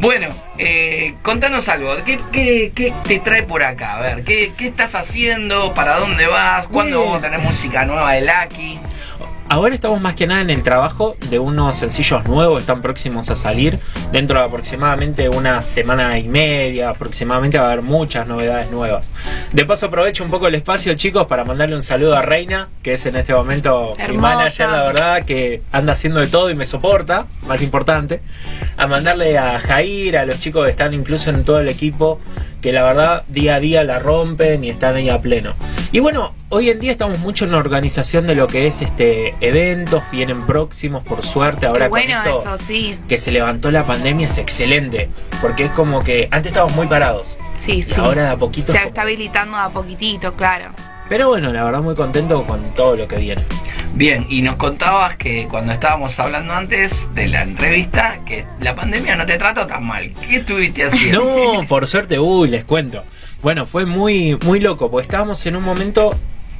Bueno, 0.00 0.28
eh, 0.56 1.14
contanos 1.20 1.68
algo. 1.68 1.94
¿Qué, 2.06 2.18
qué, 2.32 2.72
qué 2.74 2.90
te 3.04 3.18
trae 3.18 3.42
por 3.42 3.62
acá? 3.62 3.98
A 3.98 4.00
ver, 4.00 4.24
¿qué, 4.24 4.50
qué 4.56 4.68
estás 4.68 4.94
haciendo? 4.94 5.74
¿Para 5.74 5.96
dónde 5.98 6.26
vas? 6.26 6.68
¿Cuándo 6.68 7.00
vamos 7.00 7.18
a 7.18 7.20
tener 7.20 7.38
música 7.40 7.84
nueva 7.84 8.12
de 8.14 8.22
Lucky? 8.22 8.80
Ahora 9.52 9.74
estamos 9.74 10.00
más 10.00 10.14
que 10.14 10.28
nada 10.28 10.42
en 10.42 10.50
el 10.50 10.62
trabajo 10.62 11.16
de 11.28 11.40
unos 11.40 11.74
sencillos 11.74 12.24
nuevos, 12.24 12.60
están 12.60 12.82
próximos 12.82 13.30
a 13.30 13.34
salir. 13.34 13.80
Dentro 14.12 14.38
de 14.38 14.46
aproximadamente 14.46 15.28
una 15.28 15.60
semana 15.60 16.16
y 16.20 16.28
media, 16.28 16.90
aproximadamente 16.90 17.58
va 17.58 17.64
a 17.64 17.72
haber 17.72 17.82
muchas 17.82 18.28
novedades 18.28 18.70
nuevas. 18.70 19.10
De 19.50 19.66
paso 19.66 19.86
aprovecho 19.86 20.22
un 20.22 20.30
poco 20.30 20.46
el 20.46 20.54
espacio, 20.54 20.94
chicos, 20.94 21.26
para 21.26 21.44
mandarle 21.44 21.74
un 21.74 21.82
saludo 21.82 22.14
a 22.14 22.22
Reina, 22.22 22.68
que 22.84 22.92
es 22.92 23.04
en 23.06 23.16
este 23.16 23.34
momento 23.34 23.96
mi 23.98 24.04
Hermosa. 24.04 24.36
manager, 24.36 24.68
la 24.68 24.82
verdad, 24.84 25.24
que 25.24 25.62
anda 25.72 25.94
haciendo 25.94 26.20
de 26.20 26.28
todo 26.28 26.48
y 26.48 26.54
me 26.54 26.64
soporta, 26.64 27.26
más 27.48 27.60
importante. 27.60 28.20
A 28.76 28.86
mandarle 28.86 29.36
a 29.36 29.58
Jair, 29.58 30.16
a 30.16 30.26
los 30.26 30.38
chicos 30.38 30.64
que 30.64 30.70
están 30.70 30.94
incluso 30.94 31.28
en 31.28 31.42
todo 31.44 31.58
el 31.58 31.68
equipo, 31.68 32.20
que 32.60 32.72
la 32.72 32.84
verdad 32.84 33.24
día 33.26 33.56
a 33.56 33.60
día 33.60 33.82
la 33.82 33.98
rompen 33.98 34.62
y 34.62 34.70
están 34.70 34.94
ahí 34.94 35.10
a 35.10 35.20
pleno. 35.20 35.54
Y 35.92 35.98
bueno, 35.98 36.32
hoy 36.50 36.70
en 36.70 36.78
día 36.78 36.92
estamos 36.92 37.18
mucho 37.18 37.44
en 37.44 37.50
la 37.50 37.58
organización 37.58 38.26
de 38.28 38.36
lo 38.36 38.46
que 38.46 38.68
es 38.68 38.80
este 38.80 39.34
eventos, 39.40 40.02
vienen 40.12 40.42
próximos 40.46 41.02
por 41.02 41.24
suerte, 41.24 41.66
ahora 41.66 41.86
Qué 41.86 41.90
con 41.90 42.00
bueno 42.00 42.22
esto 42.24 42.54
eso, 42.54 42.64
sí. 42.64 42.94
que 43.08 43.18
se 43.18 43.32
levantó 43.32 43.72
la 43.72 43.84
pandemia 43.84 44.26
es 44.26 44.38
excelente, 44.38 45.08
porque 45.40 45.64
es 45.64 45.70
como 45.72 46.04
que 46.04 46.28
antes 46.30 46.52
estábamos 46.52 46.76
muy 46.76 46.86
parados 46.86 47.36
Sí, 47.58 47.72
y 47.78 47.82
sí. 47.82 47.94
ahora 47.96 48.22
de 48.24 48.28
a 48.30 48.36
poquito. 48.36 48.66
Se 48.70 48.72
es 48.72 48.78
como- 48.78 48.88
está 48.88 49.02
habilitando 49.02 49.56
a 49.56 49.70
poquitito, 49.70 50.34
claro. 50.34 50.66
Pero 51.08 51.26
bueno, 51.26 51.52
la 51.52 51.64
verdad 51.64 51.80
muy 51.80 51.96
contento 51.96 52.44
con 52.44 52.62
todo 52.76 52.94
lo 52.94 53.08
que 53.08 53.16
viene. 53.16 53.42
Bien, 53.94 54.24
y 54.28 54.42
nos 54.42 54.54
contabas 54.54 55.16
que 55.16 55.48
cuando 55.50 55.72
estábamos 55.72 56.16
hablando 56.20 56.52
antes 56.52 57.12
de 57.16 57.26
la 57.26 57.42
entrevista, 57.42 58.20
que 58.24 58.44
la 58.60 58.76
pandemia 58.76 59.16
no 59.16 59.26
te 59.26 59.36
trató 59.36 59.66
tan 59.66 59.82
mal. 59.84 60.12
¿Qué 60.28 60.36
estuviste 60.36 60.84
haciendo? 60.84 61.20
No, 61.54 61.66
por 61.66 61.88
suerte, 61.88 62.20
uy, 62.20 62.48
les 62.48 62.64
cuento. 62.64 63.02
Bueno, 63.42 63.64
fue 63.64 63.86
muy, 63.86 64.36
muy 64.44 64.60
loco, 64.60 64.90
porque 64.90 65.06
estábamos 65.06 65.44
en 65.46 65.56
un 65.56 65.64
momento, 65.64 66.12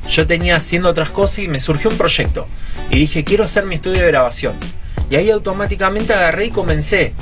yo 0.09 0.27
tenía 0.27 0.57
haciendo 0.57 0.89
otras 0.89 1.11
cosas 1.11 1.41
y 1.41 1.49
me 1.49 1.61
surgió 1.61 1.91
un 1.91 1.99
proyecto. 1.99 2.47
Y 2.91 2.99
dije, 2.99 3.23
quiero 3.23 3.45
hacer 3.45 3.67
mi 3.67 3.75
estudio 3.75 4.01
de 4.01 4.07
grabación. 4.07 4.55
Y 5.11 5.17
ahí 5.17 5.31
automáticamente 5.31 6.15
agarré 6.15 6.47
y 6.47 6.51
comencé. 6.51 7.13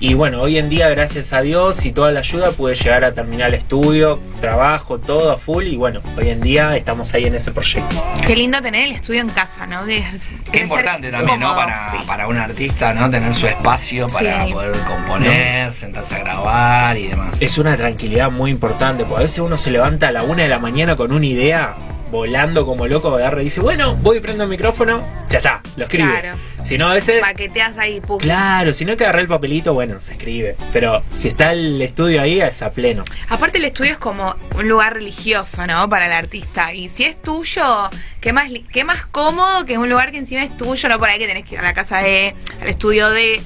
Y 0.00 0.14
bueno, 0.14 0.40
hoy 0.42 0.58
en 0.58 0.68
día, 0.70 0.88
gracias 0.90 1.32
a 1.32 1.40
Dios 1.40 1.84
y 1.84 1.90
toda 1.90 2.12
la 2.12 2.20
ayuda, 2.20 2.52
pude 2.52 2.76
llegar 2.76 3.02
a 3.02 3.12
terminar 3.14 3.48
el 3.48 3.54
estudio, 3.54 4.20
trabajo, 4.40 4.98
todo 4.98 5.32
a 5.32 5.36
full. 5.38 5.66
Y 5.66 5.76
bueno, 5.76 6.00
hoy 6.16 6.28
en 6.28 6.40
día 6.40 6.76
estamos 6.76 7.12
ahí 7.14 7.24
en 7.26 7.34
ese 7.34 7.50
proyecto. 7.50 7.96
Qué 8.24 8.36
lindo 8.36 8.62
tener 8.62 8.84
el 8.84 8.92
estudio 8.92 9.22
en 9.22 9.28
casa, 9.28 9.66
¿no? 9.66 9.84
Debe- 9.84 10.04
Qué 10.44 10.50
debe 10.52 10.64
importante 10.64 11.10
también, 11.10 11.40
¿no? 11.40 11.52
Para, 11.52 11.90
sí. 11.90 11.96
para 12.06 12.28
un 12.28 12.36
artista, 12.36 12.94
¿no? 12.94 13.10
Tener 13.10 13.34
su 13.34 13.48
espacio 13.48 14.06
para 14.06 14.46
Sí. 14.46 14.52
poder 14.52 14.76
componer, 14.86 15.72
sentarse 15.74 16.14
a 16.14 16.18
grabar 16.20 16.96
y 16.96 17.08
demás. 17.08 17.36
Es 17.40 17.58
una 17.58 17.76
tranquilidad 17.76 18.30
muy 18.30 18.52
importante, 18.52 19.02
porque 19.02 19.18
a 19.18 19.22
veces 19.22 19.40
uno 19.40 19.56
se 19.56 19.72
levanta 19.72 20.08
a 20.08 20.12
la 20.12 20.22
una 20.22 20.44
de 20.44 20.48
la 20.48 20.60
mañana 20.60 20.94
con 20.96 21.10
una 21.10 21.26
idea, 21.26 21.74
volando 22.10 22.64
como 22.66 22.86
loco, 22.86 23.14
agarra 23.14 23.40
y 23.40 23.44
dice, 23.44 23.60
bueno, 23.60 23.94
voy 23.96 24.18
y 24.18 24.20
prendo 24.20 24.44
el 24.44 24.50
micrófono, 24.50 25.02
ya 25.28 25.38
está, 25.38 25.62
lo 25.76 25.84
escribe. 25.84 26.20
Claro. 26.20 26.38
Si 26.62 26.76
no, 26.76 26.88
a 26.88 26.94
veces... 26.94 27.20
Paqueteas 27.20 27.78
ahí, 27.78 28.00
pum. 28.00 28.18
Claro, 28.18 28.72
si 28.72 28.84
no 28.84 28.96
que 28.96 29.04
agarrar 29.04 29.22
el 29.22 29.28
papelito, 29.28 29.74
bueno, 29.74 30.00
se 30.00 30.12
escribe. 30.12 30.56
Pero 30.72 31.02
si 31.12 31.28
está 31.28 31.52
el 31.52 31.80
estudio 31.80 32.20
ahí, 32.20 32.40
es 32.40 32.62
a 32.62 32.72
pleno. 32.72 33.04
Aparte 33.28 33.58
el 33.58 33.64
estudio 33.64 33.92
es 33.92 33.98
como 33.98 34.34
un 34.56 34.68
lugar 34.68 34.94
religioso, 34.94 35.66
¿no? 35.66 35.88
Para 35.88 36.06
el 36.06 36.12
artista. 36.12 36.72
Y 36.72 36.88
si 36.88 37.04
es 37.04 37.20
tuyo, 37.22 37.90
qué 38.20 38.32
más, 38.32 38.50
qué 38.72 38.84
más 38.84 39.06
cómodo 39.06 39.64
que 39.66 39.78
un 39.78 39.88
lugar 39.88 40.10
que 40.10 40.18
encima 40.18 40.42
es 40.42 40.56
tuyo, 40.56 40.88
no 40.88 40.98
por 40.98 41.08
ahí 41.08 41.18
que 41.18 41.26
tenés 41.26 41.44
que 41.44 41.54
ir 41.54 41.60
a 41.60 41.64
la 41.64 41.74
casa 41.74 41.98
de, 41.98 42.34
al 42.60 42.68
estudio 42.68 43.10
de, 43.10 43.40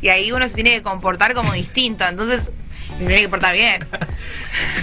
y 0.00 0.08
ahí 0.08 0.32
uno 0.32 0.48
se 0.48 0.56
tiene 0.56 0.70
que 0.70 0.82
comportar 0.82 1.34
como 1.34 1.52
distinto. 1.52 2.04
Entonces, 2.06 2.52
se 2.98 3.06
tiene 3.06 3.22
que 3.22 3.28
portar 3.28 3.54
bien. 3.54 3.84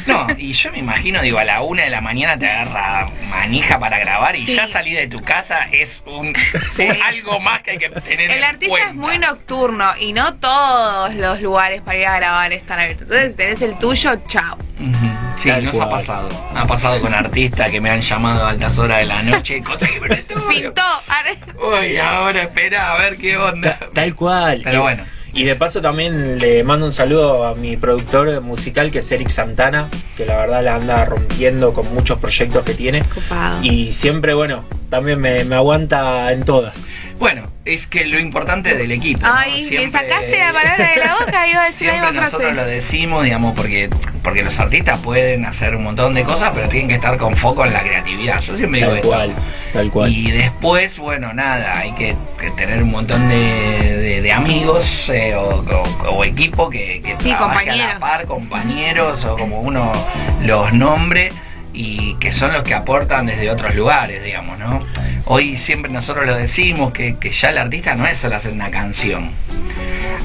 No, 0.07 0.25
y 0.35 0.53
yo 0.53 0.71
me 0.71 0.79
imagino, 0.79 1.21
digo, 1.21 1.38
a 1.38 1.43
la 1.43 1.61
una 1.61 1.83
de 1.83 1.91
la 1.91 2.02
mañana 2.02 2.35
te 2.38 2.49
agarra 2.49 3.07
manija 3.29 3.77
para 3.77 3.99
grabar 3.99 4.36
y 4.36 4.43
Sí. 4.47 4.55
ya 4.55 4.65
salir 4.67 4.97
de 4.97 5.05
tu 5.08 5.17
casa 5.23 5.59
es 5.71 6.02
un, 6.08 6.33
Sí. 6.75 6.87
un 6.89 7.02
algo 7.03 7.39
más 7.39 7.61
que 7.61 7.71
hay 7.71 7.77
que 7.77 7.89
tener 7.89 8.31
El 8.31 8.37
en 8.39 8.43
artista 8.43 8.67
cuenta. 8.70 8.89
es 8.89 8.95
muy 8.95 9.20
nocturno 9.20 9.86
y 9.99 10.14
no 10.14 10.33
todos 10.36 11.14
los 11.14 11.39
lugares 11.42 11.81
para 11.83 11.97
ir 11.99 12.08
a 12.08 12.15
grabar 12.15 12.52
están 12.52 12.80
abiertos. 12.80 13.03
Entonces, 13.03 13.31
si 13.33 13.37
tenés 13.37 13.61
el 13.61 13.77
tuyo, 13.77 14.15
chao. 14.27 14.58
Sí, 15.43 15.49
Tal 15.49 15.64
nos 15.65 15.76
cual. 15.76 15.87
ha 15.87 15.91
pasado. 15.91 16.30
Ha 16.55 16.65
pasado 16.65 16.99
con 17.02 17.14
artistas 17.14 17.70
que 17.70 17.80
me 17.80 17.91
han 17.91 18.02
llamado 18.02 18.45
a 18.45 18.49
altas 18.49 18.77
horas 18.80 18.99
de 18.99 19.05
la 19.05 19.21
noche. 19.21 19.61
El 20.03 20.11
estudio. 20.14 20.73
Pintó. 20.73 20.81
Uy, 21.80 21.97
ahora 21.97 22.41
espera 22.43 22.93
a 22.93 22.97
ver 22.97 23.17
qué 23.17 23.37
onda. 23.37 23.77
Ta- 23.77 23.89
Tal 23.93 24.15
cual. 24.15 24.61
Pero 24.64 24.81
bueno. 24.81 25.05
Y 25.33 25.43
de 25.43 25.55
paso 25.55 25.81
también 25.81 26.39
le 26.39 26.63
mando 26.63 26.85
un 26.85 26.91
saludo 26.91 27.45
a 27.45 27.55
mi 27.55 27.77
productor 27.77 28.41
musical 28.41 28.91
que 28.91 28.99
es 28.99 29.11
Eric 29.11 29.29
Santana, 29.29 29.89
que 30.17 30.25
la 30.25 30.37
verdad 30.37 30.63
la 30.63 30.75
anda 30.75 31.05
rompiendo 31.05 31.73
con 31.73 31.93
muchos 31.93 32.19
proyectos 32.19 32.63
que 32.63 32.73
tiene. 32.73 33.03
Copado. 33.03 33.63
Y 33.63 33.91
siempre, 33.91 34.33
bueno, 34.33 34.63
también 34.89 35.20
me, 35.20 35.44
me 35.45 35.55
aguanta 35.55 36.32
en 36.32 36.44
todas. 36.44 36.88
Bueno, 37.20 37.44
es 37.66 37.86
que 37.86 38.05
lo 38.05 38.17
importante 38.17 38.76
del 38.76 38.92
equipo. 38.94 39.22
¿no? 39.27 39.33
Ay, 39.33 39.64
me 39.64 39.70
Siempre- 39.77 39.92
sacaste 39.92 40.39
la 40.39 40.54
palabra 40.54 40.89
de 40.95 40.95
la 41.05 41.16
boca, 41.20 41.48
iba 41.48 41.61
a 41.64 41.66
decir 41.66 41.88
la 41.88 41.94
Siempre 41.94 42.11
misma 42.11 42.26
nosotros 42.26 42.55
lo 42.55 42.66
decimos, 42.66 43.23
digamos, 43.26 43.54
porque, 43.55 43.89
porque 44.23 44.42
los 44.42 44.58
artistas 44.60 45.00
pueden 45.02 45.45
hacer 45.45 45.76
un 45.76 45.83
montón 45.83 46.14
de 46.14 46.23
cosas, 46.23 46.52
pero 46.55 46.70
tienen 46.70 46.88
que 46.88 46.95
estar 46.95 47.17
con 47.17 47.36
foco 47.36 47.66
en 47.66 47.73
la 47.73 47.82
creatividad. 47.83 48.39
Yo 48.39 48.55
siempre 48.55 48.80
digo 48.80 48.92
Tal 48.92 48.98
esto. 49.00 49.10
cual, 49.10 49.33
tal 49.73 49.92
cual. 49.92 50.11
Y 50.14 50.32
después, 50.32 50.98
bueno, 50.98 51.33
nada, 51.33 51.77
hay 51.77 51.92
que, 51.92 52.16
que 52.39 52.52
tener 52.52 52.82
un 52.83 52.92
montón 52.92 53.27
de, 53.27 53.36
de- 53.36 54.21
de 54.21 54.32
amigos 54.32 55.10
eh, 55.10 55.36
o, 55.36 55.42
o- 55.60 56.10
o 56.11 56.23
equipo 56.23 56.70
que, 56.70 57.02
que 57.02 57.16
Sí, 57.21 57.32
trabaje 57.32 57.70
a 57.70 57.76
la 57.76 57.94
compañeros. 57.95 58.00
par, 58.00 58.26
compañeros 58.26 59.26
o 59.26 59.36
como 59.38 59.60
uno 59.60 59.92
los 60.45 60.71
nombre 60.73 61.32
y 61.73 62.15
que 62.15 62.31
son 62.31 62.52
los 62.53 62.63
que 62.63 62.73
aportan 62.73 63.25
desde 63.27 63.49
otros 63.52 63.75
lugares, 63.75 64.23
digamos, 64.23 64.57
¿no? 64.59 64.83
Hoy 65.25 65.55
siempre 65.57 65.91
nosotros 65.91 66.25
lo 66.25 66.35
decimos 66.35 66.91
que, 66.91 67.17
que 67.17 67.30
ya 67.31 67.49
el 67.49 67.57
artista 67.59 67.95
no 67.95 68.07
es 68.07 68.17
solo 68.17 68.35
hacer 68.35 68.52
una 68.52 68.71
canción. 68.71 69.31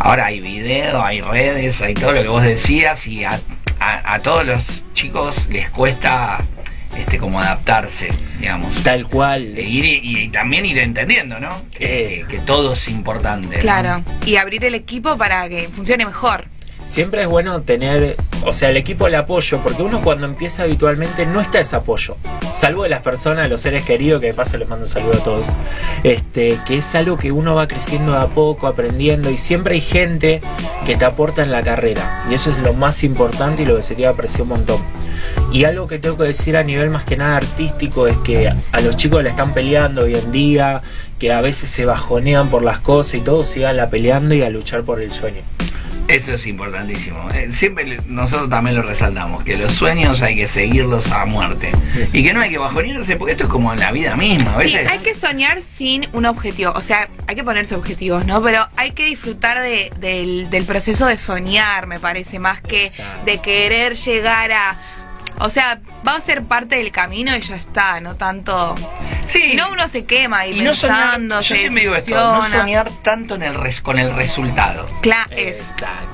Ahora 0.00 0.26
hay 0.26 0.40
video, 0.40 1.02
hay 1.02 1.20
redes, 1.20 1.80
hay 1.82 1.94
todo 1.94 2.12
lo 2.12 2.22
que 2.22 2.28
vos 2.28 2.42
decías 2.42 3.06
y 3.06 3.24
a, 3.24 3.38
a- 3.80 4.14
a 4.14 4.18
todos 4.20 4.44
los 4.44 4.84
chicos 4.94 5.48
les 5.50 5.68
cuesta 5.70 6.38
este 6.98 7.18
como 7.18 7.40
adaptarse, 7.40 8.08
digamos. 8.40 8.82
Tal 8.82 9.06
cual. 9.06 9.58
E 9.58 9.62
es- 9.62 9.68
y, 9.68 10.00
y 10.02 10.28
también 10.28 10.64
ir 10.66 10.78
entendiendo, 10.78 11.38
¿no? 11.40 11.50
Que, 11.72 11.84
Eh. 12.20 12.24
que- 12.28 12.36
que 12.36 12.38
todo 12.40 12.72
es 12.72 12.88
importante. 12.88 13.56
¿no? 13.56 13.60
Claro. 13.60 14.02
Y 14.26 14.36
abrir 14.36 14.64
el 14.64 14.74
equipo 14.74 15.16
para 15.18 15.48
que 15.48 15.68
funcione 15.68 16.06
mejor. 16.06 16.46
Siempre 16.86 17.22
es 17.22 17.28
bueno 17.28 17.62
tener, 17.62 18.16
o 18.44 18.52
sea, 18.52 18.70
el 18.70 18.76
equipo 18.76 19.06
el 19.06 19.14
apoyo, 19.14 19.58
porque 19.62 19.82
uno 19.82 20.02
cuando 20.02 20.26
empieza 20.26 20.64
habitualmente 20.64 21.26
no 21.26 21.40
está 21.40 21.58
ese 21.60 21.76
apoyo. 21.76 22.16
Salvo 22.52 22.82
de 22.82 22.90
las 22.90 23.00
personas, 23.00 23.48
los 23.48 23.62
seres 23.62 23.84
queridos, 23.84 24.20
que 24.20 24.28
de 24.28 24.34
paso 24.34 24.56
les 24.58 24.68
mando 24.68 24.84
un 24.84 24.90
saludo 24.90 25.14
a 25.14 25.24
todos. 25.24 25.48
Este, 26.04 26.58
que 26.66 26.76
es 26.76 26.94
algo 26.94 27.16
que 27.16 27.32
uno 27.32 27.54
va 27.54 27.66
creciendo 27.66 28.16
a 28.16 28.28
poco, 28.28 28.66
aprendiendo, 28.66 29.30
y 29.30 29.38
siempre 29.38 29.74
hay 29.74 29.80
gente 29.80 30.40
que 30.84 30.96
te 30.96 31.04
aporta 31.04 31.42
en 31.42 31.50
la 31.50 31.62
carrera. 31.62 32.26
Y 32.30 32.34
eso 32.34 32.50
es 32.50 32.58
lo 32.58 32.74
más 32.74 33.02
importante 33.02 33.62
y 33.62 33.66
lo 33.66 33.76
que 33.76 33.82
se 33.82 33.94
te 33.94 34.02
va 34.02 34.10
a 34.10 34.12
apreciar 34.12 34.42
un 34.42 34.48
montón. 34.50 34.82
Y 35.52 35.64
algo 35.64 35.86
que 35.86 35.98
tengo 35.98 36.16
que 36.18 36.24
decir 36.24 36.56
a 36.56 36.62
nivel 36.62 36.90
más 36.90 37.04
que 37.04 37.16
nada 37.16 37.36
artístico 37.36 38.06
es 38.06 38.16
que 38.18 38.48
a 38.48 38.80
los 38.80 38.96
chicos 38.96 39.22
le 39.22 39.30
están 39.30 39.54
peleando 39.54 40.02
hoy 40.02 40.14
en 40.14 40.32
día, 40.32 40.82
que 41.18 41.32
a 41.32 41.40
veces 41.40 41.70
se 41.70 41.86
bajonean 41.86 42.50
por 42.50 42.62
las 42.62 42.80
cosas 42.80 43.14
y 43.14 43.20
todo, 43.20 43.44
sigan 43.44 43.76
la 43.76 43.88
peleando 43.88 44.34
y 44.34 44.42
a 44.42 44.50
luchar 44.50 44.82
por 44.82 45.00
el 45.00 45.10
sueño. 45.10 45.42
Eso 46.06 46.34
es 46.34 46.46
importantísimo. 46.46 47.30
Eh, 47.32 47.50
Siempre 47.50 47.98
nosotros 48.06 48.50
también 48.50 48.76
lo 48.76 48.82
resaltamos, 48.82 49.42
que 49.42 49.56
los 49.56 49.72
sueños 49.72 50.20
hay 50.22 50.36
que 50.36 50.46
seguirlos 50.48 51.10
a 51.12 51.24
muerte. 51.24 51.72
Sí. 52.10 52.18
Y 52.18 52.22
que 52.24 52.34
no 52.34 52.42
hay 52.42 52.50
que 52.50 52.58
bajonearse, 52.58 53.16
porque 53.16 53.32
esto 53.32 53.44
es 53.44 53.50
como 53.50 53.74
la 53.74 53.90
vida 53.90 54.14
misma. 54.14 54.56
A 54.56 54.60
Sí, 54.66 54.76
hay 54.76 54.98
que 54.98 55.14
soñar 55.14 55.62
sin 55.62 56.06
un 56.12 56.26
objetivo. 56.26 56.72
O 56.74 56.82
sea, 56.82 57.08
hay 57.26 57.34
que 57.34 57.42
ponerse 57.44 57.74
objetivos, 57.74 58.26
¿no? 58.26 58.42
Pero 58.42 58.68
hay 58.76 58.90
que 58.90 59.06
disfrutar 59.06 59.60
de- 59.60 59.90
del, 59.98 60.50
del 60.50 60.64
proceso 60.64 61.06
de 61.06 61.16
soñar, 61.16 61.86
me 61.86 61.98
parece, 61.98 62.38
más 62.38 62.60
que 62.60 62.86
Exacto. 62.86 63.24
de 63.24 63.38
querer 63.38 63.94
llegar 63.94 64.52
a. 64.52 64.76
O 65.40 65.50
sea, 65.50 65.80
va 66.06 66.16
a 66.16 66.20
ser 66.20 66.42
parte 66.44 66.76
del 66.76 66.92
camino 66.92 67.34
y 67.36 67.40
ya 67.40 67.56
está, 67.56 68.00
no 68.00 68.16
tanto. 68.16 68.74
Sí. 69.26 69.42
Si 69.50 69.56
no, 69.56 69.70
uno 69.70 69.88
se 69.88 70.04
quema 70.04 70.40
ahí 70.40 70.58
y 70.60 70.62
no 70.62 70.74
soñar, 70.74 70.98
pensando, 71.12 71.40
yo 71.40 71.42
se 71.54 71.56
siempre 71.60 71.82
digo 71.82 71.94
esto, 71.96 72.10
no 72.14 72.48
soñar 72.48 72.90
tanto 73.02 73.34
en 73.34 73.42
el 73.42 73.54
res- 73.54 73.80
con 73.80 73.98
el 73.98 74.14
resultado. 74.14 74.86
Cla- 75.02 75.26
es. 75.30 75.58
Exacto. 75.60 76.06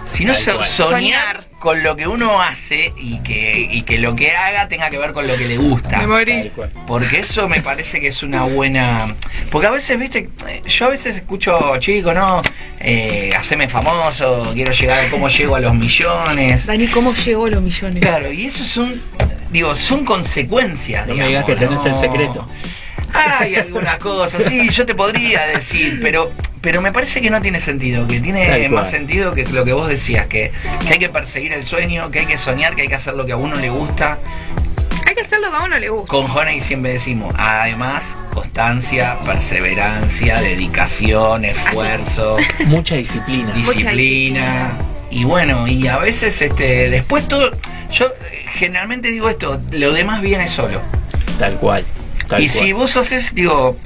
cual. 0.57 0.69
soñar, 0.69 0.91
Soñar. 0.99 1.45
Con 1.61 1.83
lo 1.83 1.95
que 1.95 2.09
uno 2.09 2.41
hace 2.41 2.93
y 2.97 3.19
que, 3.19 3.69
y 3.71 3.83
que 3.83 3.99
lo 3.99 4.15
que 4.15 4.33
haga 4.33 4.67
tenga 4.67 4.89
que 4.89 4.99
ver 4.99 5.13
con 5.13 5.29
lo 5.29 5.37
que 5.37 5.47
le 5.47 5.59
gusta. 5.59 5.99
Me 5.99 6.07
morí. 6.07 6.51
Porque 6.87 7.21
eso 7.21 7.49
me 7.49 7.61
parece 7.61 8.01
que 8.01 8.09
es 8.09 8.23
una 8.23 8.45
buena. 8.45 9.15
Porque 9.51 9.67
a 9.67 9.71
veces, 9.71 9.99
viste, 9.99 10.31
yo 10.67 10.87
a 10.87 10.89
veces 10.89 11.17
escucho, 11.17 11.77
chico, 11.79 12.15
¿no? 12.15 12.41
Eh, 12.81 13.31
haceme 13.39 13.69
famoso, 13.69 14.51
quiero 14.55 14.73
llegar, 14.73 15.09
¿cómo 15.11 15.29
llego 15.29 15.55
a 15.55 15.61
los 15.61 15.75
millones? 15.75 16.65
Dani, 16.65 16.89
¿cómo 16.89 17.13
llegó 17.13 17.47
a 17.47 17.51
los 17.51 17.63
millones? 17.63 18.03
Claro, 18.03 18.33
y 18.33 18.47
eso 18.47 18.65
son, 18.65 19.01
digo, 19.51 19.75
son 19.75 20.07
consecuencias. 20.07 21.07
No 21.07 21.15
me 21.15 21.29
digas 21.29 21.45
que 21.45 21.57
tenés 21.57 21.85
el 21.85 21.95
secreto. 21.95 22.49
Hay 23.13 23.57
algunas 23.57 23.99
cosas, 23.99 24.45
sí, 24.45 24.71
yo 24.71 24.87
te 24.87 24.95
podría 24.95 25.47
decir, 25.49 25.99
pero, 26.01 26.33
pero 26.61 26.83
me 26.83 26.93
parece 26.93 27.21
que 27.21 27.31
no 27.31 27.41
tiene 27.41 27.61
sentido, 27.61 28.07
que 28.07 28.21
tiene 28.21 28.69
más 28.69 28.91
sentido 28.91 29.33
que 29.33 29.45
lo 29.47 29.65
que 29.65 29.73
vos 29.73 29.89
decías, 29.89 30.27
que, 30.27 30.53
que 30.87 30.93
hay 30.93 30.99
que 30.99 31.09
perseguir 31.09 31.53
el 31.53 31.65
sueño, 31.65 32.11
que 32.11 32.21
hay 32.21 32.27
que 32.27 32.39
soñar, 32.39 32.75
que 32.75 32.83
hay 32.83 32.89
que 32.89 32.95
hacer 32.95 33.15
lo 33.15 33.25
que 33.25 33.33
a 33.33 33.37
uno 33.37 33.57
le 33.57 33.71
gusta. 33.71 34.19
Hay 35.09 35.15
que 35.15 35.23
hacer 35.23 35.41
lo 35.41 35.51
que 35.51 35.57
a 35.57 35.63
uno 35.63 35.79
le 35.79 35.89
gusta. 35.89 36.09
Con 36.09 36.31
Honey 36.31 36.61
siempre 36.61 36.93
decimos, 36.93 37.35
además, 37.39 38.17
constancia, 38.33 39.19
perseverancia, 39.25 40.41
dedicación, 40.41 41.45
esfuerzo, 41.45 42.37
Mucha 42.67 42.97
disciplina. 42.97 43.53
Disciplina. 43.53 44.73
Y 45.11 45.25
bueno, 45.25 45.67
y 45.67 45.89
a 45.89 45.99
veces 45.99 46.41
este 46.41 46.91
después 46.91 47.27
todo 47.27 47.51
yo 47.91 48.07
generalmente 48.53 49.09
digo 49.09 49.29
esto, 49.29 49.61
lo 49.73 49.93
demás 49.93 50.21
viene 50.23 50.49
solo. 50.49 50.81
Tal 51.39 51.55
cual. 51.57 51.85
Tal 52.29 52.43
y 52.43 52.49
cual. 52.49 52.65
si 52.65 52.73
vos 52.73 52.97
haces, 52.97 53.35
digo, 53.35 53.77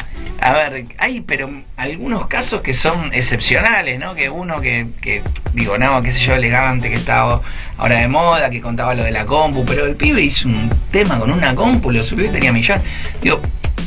a 0.45 0.53
ver, 0.53 0.85
hay 0.99 1.23
pero 1.23 1.51
algunos 1.79 2.27
casos 2.27 2.61
que 2.61 2.75
son 2.75 3.15
excepcionales, 3.15 3.99
¿no? 3.99 4.15
Que 4.15 4.29
uno 4.29 4.61
que, 4.61 4.89
que 5.01 5.23
digo, 5.55 5.79
no, 5.79 6.03
qué 6.03 6.13
sé 6.13 6.21
yo, 6.21 6.35
elegante, 6.35 6.91
que 6.91 6.97
estaba 6.97 7.41
ahora 7.79 8.01
de 8.01 8.09
moda, 8.09 8.51
que 8.51 8.61
contaba 8.61 8.93
lo 8.95 9.05
de 9.05 9.11
la 9.11 9.25
compu, 9.25 9.65
pero 9.65 9.87
el 9.87 9.97
pibe 9.97 10.21
hizo 10.21 10.49
un 10.49 10.71
tema 10.91 11.19
con 11.19 11.31
una 11.31 11.55
compu, 11.55 11.91
lo 11.91 12.03
subió 12.03 12.27
y 12.27 12.29
tenía 12.29 12.53
millón. 12.53 12.83
Digo, 13.23 13.41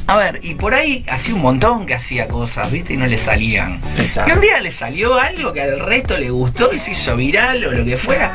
a 0.08 0.18
ver, 0.18 0.40
y 0.42 0.56
por 0.56 0.74
ahí 0.74 1.06
hacía 1.08 1.36
un 1.36 1.42
montón 1.42 1.86
que 1.86 1.94
hacía 1.94 2.28
cosas, 2.28 2.72
¿viste? 2.72 2.96
Y 2.96 2.98
no 2.98 3.06
le 3.06 3.20
salían. 3.20 3.80
Exacto. 3.96 4.32
Y 4.32 4.34
un 4.34 4.42
día 4.42 4.60
le 4.60 4.72
salió 4.72 5.14
algo 5.14 5.54
que 5.54 5.62
al 5.62 5.80
resto 5.80 6.18
le 6.18 6.32
gustó 6.32 6.74
y 6.74 6.80
se 6.80 6.90
hizo 6.90 7.16
viral 7.16 7.66
o 7.66 7.72
lo 7.72 7.86
que 7.86 7.98
fuera. 7.98 8.32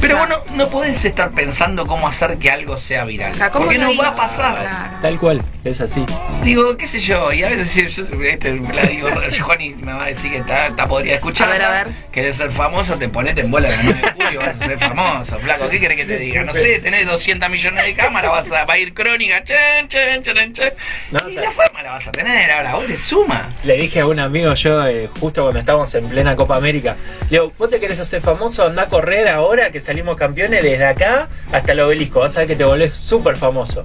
Pero 0.00 0.18
bueno, 0.18 0.42
no 0.54 0.68
podés 0.68 1.04
estar 1.04 1.30
pensando 1.30 1.86
cómo 1.86 2.08
hacer 2.08 2.38
que 2.38 2.50
algo 2.50 2.76
sea 2.76 3.04
viral. 3.04 3.32
O 3.32 3.34
sea, 3.36 3.50
¿cómo 3.50 3.66
porque 3.66 3.78
no 3.78 3.96
va 3.96 4.08
a 4.08 4.16
pasar. 4.16 4.56
Claro. 4.56 4.96
Tal 5.02 5.18
cual. 5.18 5.42
Es 5.64 5.80
así. 5.80 6.04
Digo, 6.42 6.76
qué 6.76 6.86
sé 6.86 7.00
yo, 7.00 7.32
y 7.32 7.42
a 7.42 7.48
veces 7.48 7.70
sí, 7.70 7.86
yo 7.88 8.04
este, 8.22 8.60
la 8.74 8.82
digo, 8.82 9.08
Juani 9.40 9.74
me 9.76 9.92
va 9.92 10.04
a 10.04 10.08
decir 10.08 10.30
que 10.30 10.38
está, 10.38 10.66
está 10.66 10.86
podría 10.86 11.14
escuchar. 11.14 11.48
A 11.48 11.52
ver, 11.52 11.62
a 11.62 11.70
ver. 11.70 11.88
Querés 12.12 12.36
ser 12.36 12.50
famoso, 12.50 12.96
te 12.96 13.08
ponete 13.08 13.40
en 13.40 13.50
bola 13.50 13.70
de 13.70 13.76
la 13.76 13.82
9 13.82 14.00
de 14.02 14.10
julio, 14.24 14.40
vas 14.40 14.60
a 14.60 14.66
ser 14.66 14.78
famoso, 14.78 15.38
flaco. 15.38 15.68
¿Qué 15.68 15.80
querés 15.80 15.96
que 15.96 16.04
te 16.04 16.18
diga? 16.18 16.44
No 16.44 16.52
sé, 16.52 16.80
tenés 16.80 17.06
200 17.06 17.48
millones 17.48 17.84
de 17.84 17.94
cámaras, 17.94 18.30
vas 18.30 18.52
a, 18.52 18.64
va 18.66 18.74
a 18.74 18.78
ir 18.78 18.92
crónica, 18.92 19.42
chen, 19.42 19.88
chen, 19.88 20.22
chen, 20.22 20.52
chen. 20.52 20.72
No, 21.10 21.20
y 21.24 21.30
o 21.30 21.30
sea- 21.30 21.42
la 21.44 21.50
fama 21.50 21.73
la 21.84 21.90
vas 21.90 22.08
a 22.08 22.12
tener, 22.12 22.50
ahora 22.50 22.76
vos 22.76 22.88
le 22.88 22.96
suma. 22.96 23.50
Le 23.62 23.76
dije 23.76 24.00
a 24.00 24.06
un 24.06 24.18
amigo 24.18 24.54
yo, 24.54 24.86
eh, 24.86 25.06
justo 25.20 25.42
cuando 25.42 25.60
estábamos 25.60 25.94
en 25.94 26.08
plena 26.08 26.34
Copa 26.34 26.56
América, 26.56 26.96
le 27.28 27.38
digo, 27.38 27.52
¿vos 27.58 27.68
te 27.68 27.78
querés 27.78 28.00
hacer 28.00 28.22
famoso? 28.22 28.64
Anda 28.64 28.84
a 28.84 28.88
correr 28.88 29.28
ahora 29.28 29.70
que 29.70 29.80
salimos 29.80 30.16
campeones 30.16 30.62
desde 30.62 30.86
acá 30.86 31.28
hasta 31.52 31.72
el 31.72 31.80
obelisco. 31.80 32.20
Vas 32.20 32.36
a 32.36 32.40
ver 32.40 32.48
que 32.48 32.56
te 32.56 32.64
volvés 32.64 32.96
súper 32.96 33.36
famoso. 33.36 33.84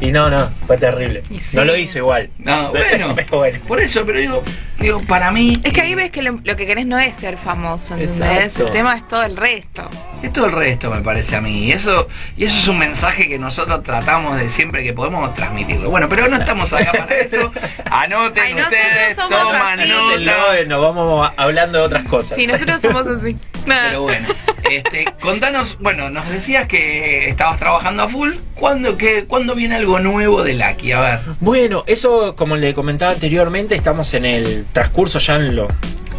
Y 0.00 0.12
no, 0.12 0.30
no, 0.30 0.48
fue 0.68 0.76
terrible. 0.78 1.24
Sí. 1.40 1.56
No 1.56 1.64
lo 1.64 1.74
hizo 1.74 1.98
igual. 1.98 2.30
No, 2.38 2.70
bueno, 2.70 3.12
bueno. 3.32 3.58
por 3.66 3.80
eso, 3.80 4.06
pero 4.06 4.20
digo, 4.20 4.44
digo, 4.80 5.00
para 5.00 5.30
mí. 5.30 5.60
Es 5.62 5.72
que 5.72 5.82
ahí 5.82 5.94
ves 5.94 6.10
que 6.10 6.22
lo, 6.22 6.38
lo 6.42 6.56
que 6.56 6.66
querés 6.66 6.86
no 6.86 6.98
es 6.98 7.14
ser 7.16 7.36
famoso, 7.36 7.94
¿entendés? 7.94 8.20
Exacto. 8.20 8.66
El 8.66 8.72
tema 8.72 8.96
es 8.96 9.06
todo 9.06 9.22
el 9.22 9.36
resto. 9.36 9.88
Es 10.22 10.32
todo 10.32 10.46
el 10.46 10.52
resto, 10.52 10.90
me 10.90 11.00
parece 11.00 11.36
a 11.36 11.40
mí. 11.40 11.64
Y 11.64 11.72
eso, 11.72 12.08
y 12.36 12.44
eso 12.44 12.58
es 12.58 12.68
un 12.68 12.78
mensaje 12.78 13.28
que 13.28 13.38
nosotros 13.38 13.82
tratamos 13.82 14.38
de 14.38 14.48
siempre 14.48 14.82
que 14.82 14.92
podemos 14.92 15.34
transmitirlo. 15.34 15.90
Bueno, 15.90 16.08
pero 16.08 16.28
no 16.28 16.36
estamos 16.36 16.72
acá 16.72 16.92
para 16.92 17.14
eso. 17.16 17.52
Anoten 17.90 18.56
Ay, 18.56 18.62
ustedes, 18.62 19.16
toman 19.16 19.78
nota. 19.78 20.18
No, 20.18 20.64
nos 20.66 20.82
vamos 20.82 21.30
hablando 21.36 21.78
de 21.78 21.84
otras 21.84 22.04
cosas. 22.04 22.36
Sí, 22.36 22.46
nosotros 22.46 22.80
somos 22.80 23.06
así. 23.06 23.36
Pero 23.66 24.02
bueno, 24.02 24.28
este, 24.76 25.04
contanos, 25.20 25.78
bueno, 25.80 26.10
nos 26.10 26.28
decías 26.28 26.66
que 26.68 27.28
estabas 27.28 27.58
trabajando 27.58 28.02
a 28.04 28.08
full. 28.08 28.32
¿Cuándo, 28.54 28.96
qué, 28.96 29.24
¿cuándo 29.26 29.54
viene 29.54 29.76
algo 29.76 29.98
nuevo 30.00 30.42
de 30.42 30.54
Lucky? 30.54 30.92
A 30.92 31.00
ver. 31.00 31.20
Bueno, 31.40 31.84
eso 31.86 32.34
como 32.36 32.56
le 32.56 32.74
comentaba 32.74 33.12
anteriormente, 33.12 33.74
estamos 33.74 34.12
en 34.14 34.24
el 34.24 34.66
transcurso 34.72 35.18
ya 35.18 35.36
en 35.36 35.56
lo 35.56 35.68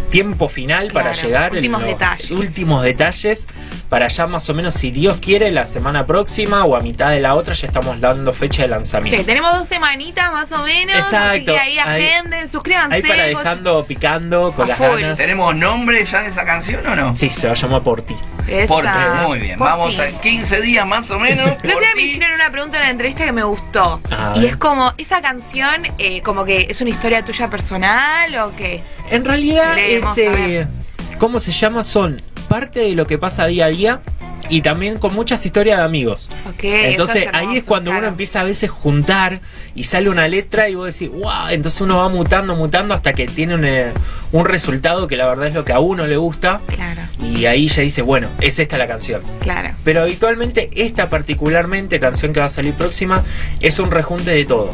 tiempo 0.10 0.50
final 0.50 0.90
para 0.92 1.14
llegar. 1.14 1.52
en 1.52 1.56
últimos 1.56 1.82
los 1.82 1.90
detalles. 1.90 2.32
Últimos 2.32 2.84
detalles. 2.84 3.48
Para 3.88 4.08
ya 4.10 4.26
más 4.28 4.50
o 4.50 4.54
menos, 4.54 4.74
si 4.74 4.90
Dios 4.92 5.20
quiere, 5.20 5.52
la 5.52 5.64
semana 5.66 6.06
próxima 6.06 6.64
o 6.66 6.76
a 6.78 6.82
mitad 6.82 7.10
de 7.12 7.20
la 7.22 7.36
otra 7.36 7.54
ya 7.54 7.68
estamos 7.68 8.00
dando 8.00 8.32
fecha 8.34 8.62
de 8.64 8.68
Ok, 8.70 8.72
lanzamiento. 8.72 9.26
tenemos 9.26 9.54
dos 9.58 9.68
semanitas 9.68 10.32
más 10.32 10.52
o 10.54 10.64
menos. 10.64 10.96
Así 10.98 11.16
Exacto. 11.16 11.46
que 11.54 11.58
ahí 11.60 11.78
Ahí- 11.78 12.06
agenden, 12.08 12.48
suscríbanse. 12.50 12.96
Ahí 12.96 13.02
para 13.02 13.24
dejando 13.26 13.86
picando 13.86 14.52
con 14.54 14.66
A 14.66 14.68
las 14.70 14.78
full. 14.78 15.00
ganas. 15.02 15.18
¿Tenemos 15.18 15.56
nombre 15.56 16.06
ya 16.06 16.22
de 16.24 16.30
esa 16.30 16.46
canción 16.46 16.86
o 16.88 16.96
no? 16.96 17.14
Sí, 17.14 17.30
se 17.30 17.48
va 17.48 17.54
a 17.54 17.56
llamar 17.56 17.82
por 17.82 18.02
ti. 18.02 18.16
Por 18.68 18.84
ti, 18.84 18.90
muy 19.28 19.40
bien. 19.40 19.58
Por 19.58 19.68
Vamos 19.68 19.96
ti. 19.96 20.02
a 20.02 20.08
15 20.10 20.62
días 20.62 20.86
más 20.88 21.10
o 21.12 21.20
menos. 21.20 21.48
El 21.48 21.54
otro 21.54 21.72
por 21.72 21.82
día 21.82 21.90
me 21.96 22.02
hicieron 22.02 22.34
una 22.34 22.52
pregunta 22.52 22.78
en 22.78 22.84
la 22.84 22.90
entrevista 22.90 23.26
que 23.26 23.32
me 23.32 23.44
gustó. 23.44 24.02
Y 24.36 24.46
es 24.46 24.56
como, 24.58 24.92
¿esa 24.98 25.22
canción 25.22 25.88
eh, 25.98 26.22
como 26.22 26.46
que 26.46 26.68
es 26.70 26.82
una 26.82 26.90
historia 26.90 27.24
tuya 27.24 27.50
personal 27.50 28.34
o 28.36 28.56
qué? 28.56 28.82
En 29.10 29.26
realidad, 29.26 29.78
es, 29.78 30.18
eh, 30.18 30.68
¿cómo 31.18 31.40
se 31.40 31.52
llama? 31.52 31.84
Son 31.84 32.22
parte 32.48 32.82
de 32.82 32.96
lo 32.96 33.08
que 33.08 33.18
pasa 33.18 33.46
día 33.46 33.66
a 33.66 33.70
día 33.70 34.02
y 34.52 34.62
también 34.62 35.00
con 35.00 35.16
muchas 35.16 35.44
historias 35.46 35.80
de 35.80 35.84
amigos. 35.86 36.30
Ok, 36.48 36.60
Entonces 36.64 37.28
ahí 37.34 37.58
es 37.58 37.64
cuando 37.64 37.90
uno 37.92 38.06
empieza 38.06 38.42
a 38.42 38.44
veces 38.44 38.70
juntar 38.70 39.40
y 39.74 39.86
sale 39.86 40.10
una 40.10 40.28
letra 40.28 40.70
y 40.70 40.76
vos 40.76 40.94
decís, 40.94 41.10
wow, 41.12 41.48
entonces 41.50 41.82
uno 41.82 41.98
va 41.98 42.10
mutando, 42.10 42.56
mutando 42.56 42.94
hasta 42.94 43.14
que 43.14 43.26
tiene 43.28 43.56
un, 43.56 43.66
eh, 43.66 43.92
un 44.34 44.46
resultado 44.46 45.08
que 45.08 45.16
la 45.16 45.26
verdad 45.26 45.48
es 45.48 45.54
lo 45.54 45.66
que 45.66 45.74
a 45.74 45.80
uno 45.80 46.06
le 46.06 46.18
gusta 46.18 46.62
Claro, 46.68 47.02
y 47.34 47.46
ahí 47.46 47.68
ya 47.68 47.82
dice, 47.82 48.02
bueno, 48.02 48.28
es 48.42 48.60
esta 48.60 48.78
la 48.78 48.88
canción. 48.88 49.22
claro. 49.40 49.70
Pero 49.84 50.02
habitualmente 50.04 50.70
esta 50.76 51.10
particularmente, 51.10 52.00
canción 52.00 52.34
que 52.34 52.40
va 52.42 52.48
a 52.48 52.50
salir 52.50 52.74
próxima, 52.74 53.24
es 53.62 53.80
un 53.80 53.90
rejunte 53.90 54.32
de 54.32 54.46
todo. 54.46 54.72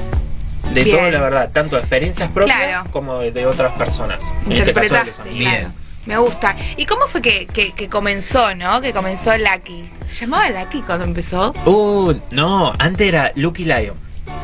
De 0.74 0.84
Bien. 0.84 0.98
todo, 0.98 1.10
la 1.12 1.22
verdad, 1.22 1.52
tanto 1.54 1.76
de 1.78 1.82
experiencias 1.84 2.30
propias 2.32 2.58
Claro. 2.58 2.90
como 2.92 3.20
de, 3.20 3.32
de 3.32 3.46
otras 3.46 3.74
personas. 3.78 4.34
En 4.48 4.52
este 4.54 4.74
caso 4.74 4.96
de 4.96 5.06
los 5.06 5.20
amigos. 5.20 5.40
claro. 5.54 5.70
Me 6.08 6.18
gusta. 6.18 6.56
¿Y 6.78 6.86
cómo 6.86 7.06
fue 7.08 7.22
que, 7.22 7.46
que, 7.46 7.74
que 7.74 7.90
comenzó, 7.90 8.56
no? 8.56 8.80
Que 8.82 8.94
comenzó 8.94 9.38
Lucky. 9.38 9.90
¿Se 10.06 10.26
llamaba 10.26 10.50
Lucky 10.50 10.82
cuando 10.82 11.04
empezó? 11.04 11.54
Uh, 11.66 12.14
no, 12.32 12.74
antes 12.80 13.08
era 13.10 13.34
Lucky 13.36 13.66
Lion. 13.66 13.94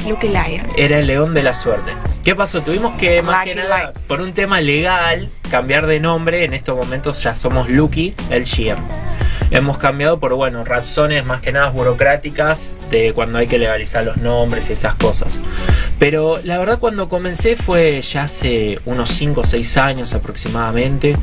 Lucky 0.08 0.28
Lion. 0.28 0.68
Era 0.78 1.00
el 1.00 1.08
león 1.08 1.34
de 1.34 1.42
la 1.42 1.54
suerte. 1.54 1.94
¿Qué 2.24 2.36
pasó? 2.36 2.62
Tuvimos 2.62 2.96
que, 2.98 3.22
más 3.22 3.46
Lucky 3.46 3.58
que 3.58 3.64
nada, 3.64 3.80
Lion. 3.80 3.94
por 4.08 4.20
un 4.22 4.34
tema 4.34 4.60
legal, 4.60 5.30
cambiar 5.50 5.88
de 5.88 6.02
nombre. 6.02 6.44
En 6.44 6.54
estos 6.54 6.76
momentos 6.76 7.24
ya 7.24 7.34
somos 7.34 7.70
Lucky, 7.70 8.14
el 8.30 8.44
GM. 8.44 8.82
Hemos 9.52 9.78
cambiado 9.78 10.20
por, 10.20 10.34
bueno, 10.34 10.64
razones 10.64 11.26
más 11.26 11.42
que 11.42 11.52
nada 11.52 11.70
burocráticas 11.70 12.78
de 12.90 13.14
cuando 13.14 13.38
hay 13.38 13.48
que 13.48 13.58
legalizar 13.60 14.04
los 14.04 14.18
nombres 14.18 14.70
y 14.70 14.74
esas 14.74 14.96
cosas. 14.96 15.40
Pero 16.00 16.36
la 16.44 16.58
verdad 16.58 16.80
cuando 16.80 17.08
comencé 17.10 17.56
fue 17.56 18.02
ya 18.02 18.24
hace 18.24 18.80
unos 18.86 19.10
5 19.10 19.42
o 19.42 19.44
6 19.44 19.78
años 19.78 20.14
aproximadamente. 20.14 21.16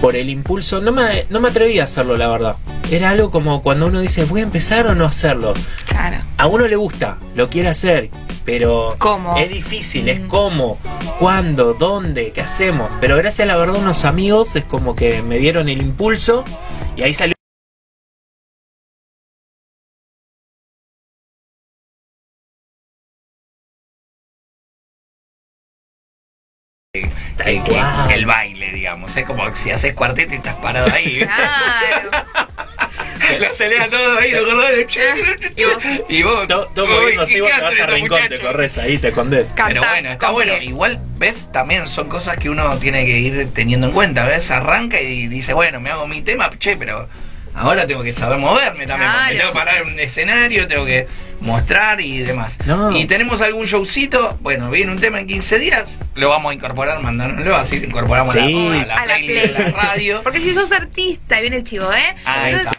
Por 0.00 0.16
el 0.16 0.30
impulso, 0.30 0.80
no 0.80 0.90
me, 0.92 1.26
no 1.28 1.38
me 1.40 1.48
atreví 1.48 1.78
a 1.78 1.84
hacerlo, 1.84 2.16
la 2.16 2.28
verdad. 2.28 2.56
Era 2.90 3.10
algo 3.10 3.30
como 3.30 3.62
cuando 3.62 3.86
uno 3.86 4.00
dice, 4.00 4.24
voy 4.24 4.40
a 4.40 4.44
empezar 4.44 4.86
o 4.86 4.94
no 4.94 5.04
hacerlo 5.04 5.52
Claro. 5.86 6.16
a 6.38 6.46
uno 6.46 6.66
le 6.66 6.76
gusta, 6.76 7.18
lo 7.36 7.48
quiere 7.48 7.68
hacer, 7.68 8.08
pero 8.44 8.94
¿Cómo? 8.98 9.36
es 9.36 9.50
difícil, 9.50 10.08
es 10.08 10.20
Mm. 10.20 10.28
cómo, 10.28 10.78
cuándo, 11.18 11.74
dónde, 11.74 12.32
qué 12.32 12.40
hacemos. 12.40 12.90
Pero 13.00 13.16
gracias 13.16 13.44
a 13.48 13.52
la 13.52 13.56
verdad 13.56 13.76
unos 13.80 14.04
amigos 14.04 14.56
es 14.56 14.64
como 14.64 14.96
que 14.96 15.22
me 15.22 15.38
dieron 15.38 15.68
el 15.68 15.80
impulso 15.82 16.44
y 16.96 17.02
ahí 17.02 17.12
salió. 17.12 17.34
El 28.10 28.26
baile, 28.26 28.72
digamos. 28.72 29.16
Es 29.16 29.26
como 29.26 29.54
si 29.54 29.70
haces 29.70 29.94
cuarteto 29.94 30.34
y 30.34 30.36
estás 30.36 30.56
parado 30.56 30.92
ahí. 30.92 31.20
Claro. 31.20 32.26
La 33.38 33.50
pelea 33.50 33.88
todo 33.88 34.18
ahí, 34.18 34.32
los 34.32 34.44
gordones. 34.44 34.98
Y 35.56 35.64
vos. 35.64 35.84
Y 36.08 36.22
vos. 36.22 36.46
Todo, 36.46 36.66
todo 36.74 36.86
uy, 36.86 36.92
moviendo 36.92 37.22
así, 37.22 37.34
¿qué 37.34 37.40
vos 37.42 37.50
te 37.50 37.60
vas 37.60 37.80
a 37.80 37.86
rincón, 37.86 38.20
te 38.28 38.40
corres 38.40 38.78
ahí, 38.78 38.98
te 38.98 39.08
escondes. 39.08 39.52
Cantás 39.54 39.68
Pero 39.68 39.82
bueno, 39.92 40.12
está 40.12 40.30
bueno. 40.30 40.52
Igual, 40.60 41.00
ves, 41.18 41.50
también 41.52 41.88
son 41.88 42.08
cosas 42.08 42.36
que 42.36 42.50
uno 42.50 42.76
tiene 42.78 43.06
que 43.06 43.18
ir 43.18 43.48
teniendo 43.54 43.86
en 43.86 43.92
cuenta. 43.92 44.26
¿Ves? 44.26 44.50
Arranca 44.50 45.00
y 45.00 45.28
dice, 45.28 45.54
bueno, 45.54 45.80
me 45.80 45.90
hago 45.90 46.06
mi 46.06 46.22
tema, 46.22 46.50
che, 46.58 46.76
pero 46.76 47.08
ahora 47.54 47.86
tengo 47.86 48.02
que 48.02 48.12
saber 48.12 48.38
moverme 48.38 48.86
también. 48.86 49.10
porque 49.10 49.22
Claro. 49.22 49.32
Me 49.32 49.38
tengo 49.38 49.52
que 49.52 49.58
parar 49.58 49.82
en 49.82 49.88
un 49.88 50.00
escenario, 50.00 50.68
tengo 50.68 50.84
que 50.84 51.06
mostrar 51.42 52.00
y 52.00 52.18
demás. 52.18 52.58
No. 52.66 52.96
Y 52.96 53.06
tenemos 53.06 53.40
algún 53.40 53.66
showcito, 53.66 54.38
bueno, 54.40 54.70
viene 54.70 54.92
un 54.92 54.98
tema 54.98 55.20
en 55.20 55.26
15 55.26 55.58
días, 55.58 55.98
lo 56.14 56.28
vamos 56.28 56.50
a 56.52 56.54
incorporar, 56.54 57.00
mandárnoslo, 57.02 57.56
así 57.56 57.80
lo 57.80 57.86
incorporamos 57.86 58.34
a 58.34 58.40
la, 58.40 58.44
a 58.44 58.84
la 58.86 58.94
a 58.94 59.06
la 59.06 59.14
play. 59.16 59.52
la 59.56 59.72
radio. 59.82 60.20
Porque 60.22 60.40
si 60.40 60.54
sos 60.54 60.72
artista, 60.72 61.38
y 61.38 61.42
viene 61.42 61.56
el 61.58 61.64
chivo, 61.64 61.92
¿eh? 61.92 62.14
Ahí 62.24 62.52
Entonces. 62.52 62.78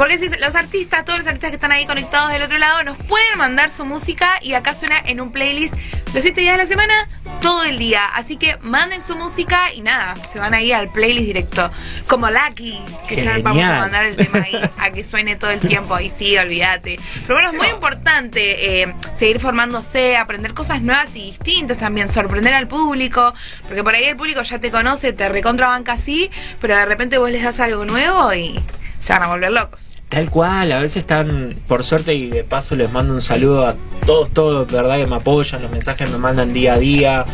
Porque 0.00 0.16
si 0.16 0.30
los 0.30 0.54
artistas, 0.54 1.04
todos 1.04 1.18
los 1.18 1.28
artistas 1.28 1.50
que 1.50 1.56
están 1.56 1.72
ahí 1.72 1.84
conectados 1.84 2.32
del 2.32 2.40
otro 2.40 2.56
lado, 2.56 2.82
nos 2.84 2.96
pueden 2.96 3.36
mandar 3.36 3.68
su 3.68 3.84
música 3.84 4.38
y 4.40 4.54
acá 4.54 4.74
suena 4.74 4.98
en 4.98 5.20
un 5.20 5.30
playlist 5.30 5.74
los 6.14 6.22
siete 6.22 6.40
días 6.40 6.56
de 6.56 6.62
la 6.62 6.66
semana, 6.66 7.06
todo 7.42 7.64
el 7.64 7.78
día. 7.78 8.06
Así 8.14 8.36
que 8.36 8.56
manden 8.62 9.02
su 9.02 9.14
música 9.14 9.74
y 9.74 9.82
nada, 9.82 10.14
se 10.32 10.38
van 10.38 10.54
ahí 10.54 10.72
al 10.72 10.90
playlist 10.90 11.26
directo. 11.26 11.70
Como 12.06 12.30
Lucky, 12.30 12.80
que 13.06 13.16
ya 13.16 13.38
vamos 13.40 13.62
a 13.62 13.80
mandar 13.80 14.06
el 14.06 14.16
tema 14.16 14.38
ahí 14.38 14.58
a 14.78 14.90
que 14.90 15.04
suene 15.04 15.36
todo 15.36 15.50
el 15.50 15.60
tiempo. 15.60 15.94
Ahí 15.94 16.08
sí, 16.08 16.34
olvídate. 16.38 16.98
Pero 17.26 17.34
bueno, 17.34 17.50
es 17.50 17.56
muy 17.58 17.68
importante 17.68 18.80
eh, 18.80 18.94
seguir 19.14 19.38
formándose, 19.38 20.16
aprender 20.16 20.54
cosas 20.54 20.80
nuevas 20.80 21.14
y 21.14 21.26
distintas 21.26 21.76
también, 21.76 22.08
sorprender 22.08 22.54
al 22.54 22.68
público, 22.68 23.34
porque 23.68 23.84
por 23.84 23.94
ahí 23.94 24.04
el 24.04 24.16
público 24.16 24.40
ya 24.40 24.58
te 24.58 24.70
conoce, 24.70 25.12
te 25.12 25.28
recontrabanca 25.28 25.92
así, 25.92 26.30
pero 26.58 26.74
de 26.74 26.86
repente 26.86 27.18
vos 27.18 27.30
les 27.30 27.42
das 27.42 27.60
algo 27.60 27.84
nuevo 27.84 28.32
y 28.32 28.58
se 28.98 29.12
van 29.12 29.24
a 29.24 29.26
volver 29.26 29.52
locos. 29.52 29.89
Tal 30.10 30.28
cual, 30.28 30.72
a 30.72 30.80
veces 30.80 30.98
están, 30.98 31.54
por 31.68 31.84
suerte 31.84 32.14
y 32.14 32.30
de 32.30 32.42
paso 32.42 32.74
les 32.74 32.90
mando 32.90 33.14
un 33.14 33.20
saludo 33.20 33.64
a 33.64 33.76
todos, 34.04 34.28
todos, 34.30 34.66
verdad 34.66 34.96
que 34.96 35.06
me 35.06 35.14
apoyan, 35.14 35.62
los 35.62 35.70
mensajes 35.70 36.10
me 36.10 36.18
mandan 36.18 36.52
día 36.52 36.74
a 36.74 36.78
día, 36.78 37.24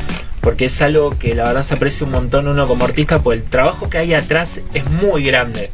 porque 0.42 0.66
es 0.66 0.82
algo 0.82 1.08
que 1.18 1.34
la 1.34 1.44
verdad 1.44 1.62
se 1.62 1.72
aprecia 1.72 2.04
un 2.04 2.12
montón 2.12 2.46
uno 2.48 2.68
como 2.68 2.84
artista, 2.84 3.18
pues 3.20 3.40
el 3.40 3.48
trabajo 3.48 3.88
que 3.88 3.96
hay 3.96 4.12
atrás 4.12 4.60
es 4.74 4.90
muy 4.90 5.24
grande. 5.24 5.70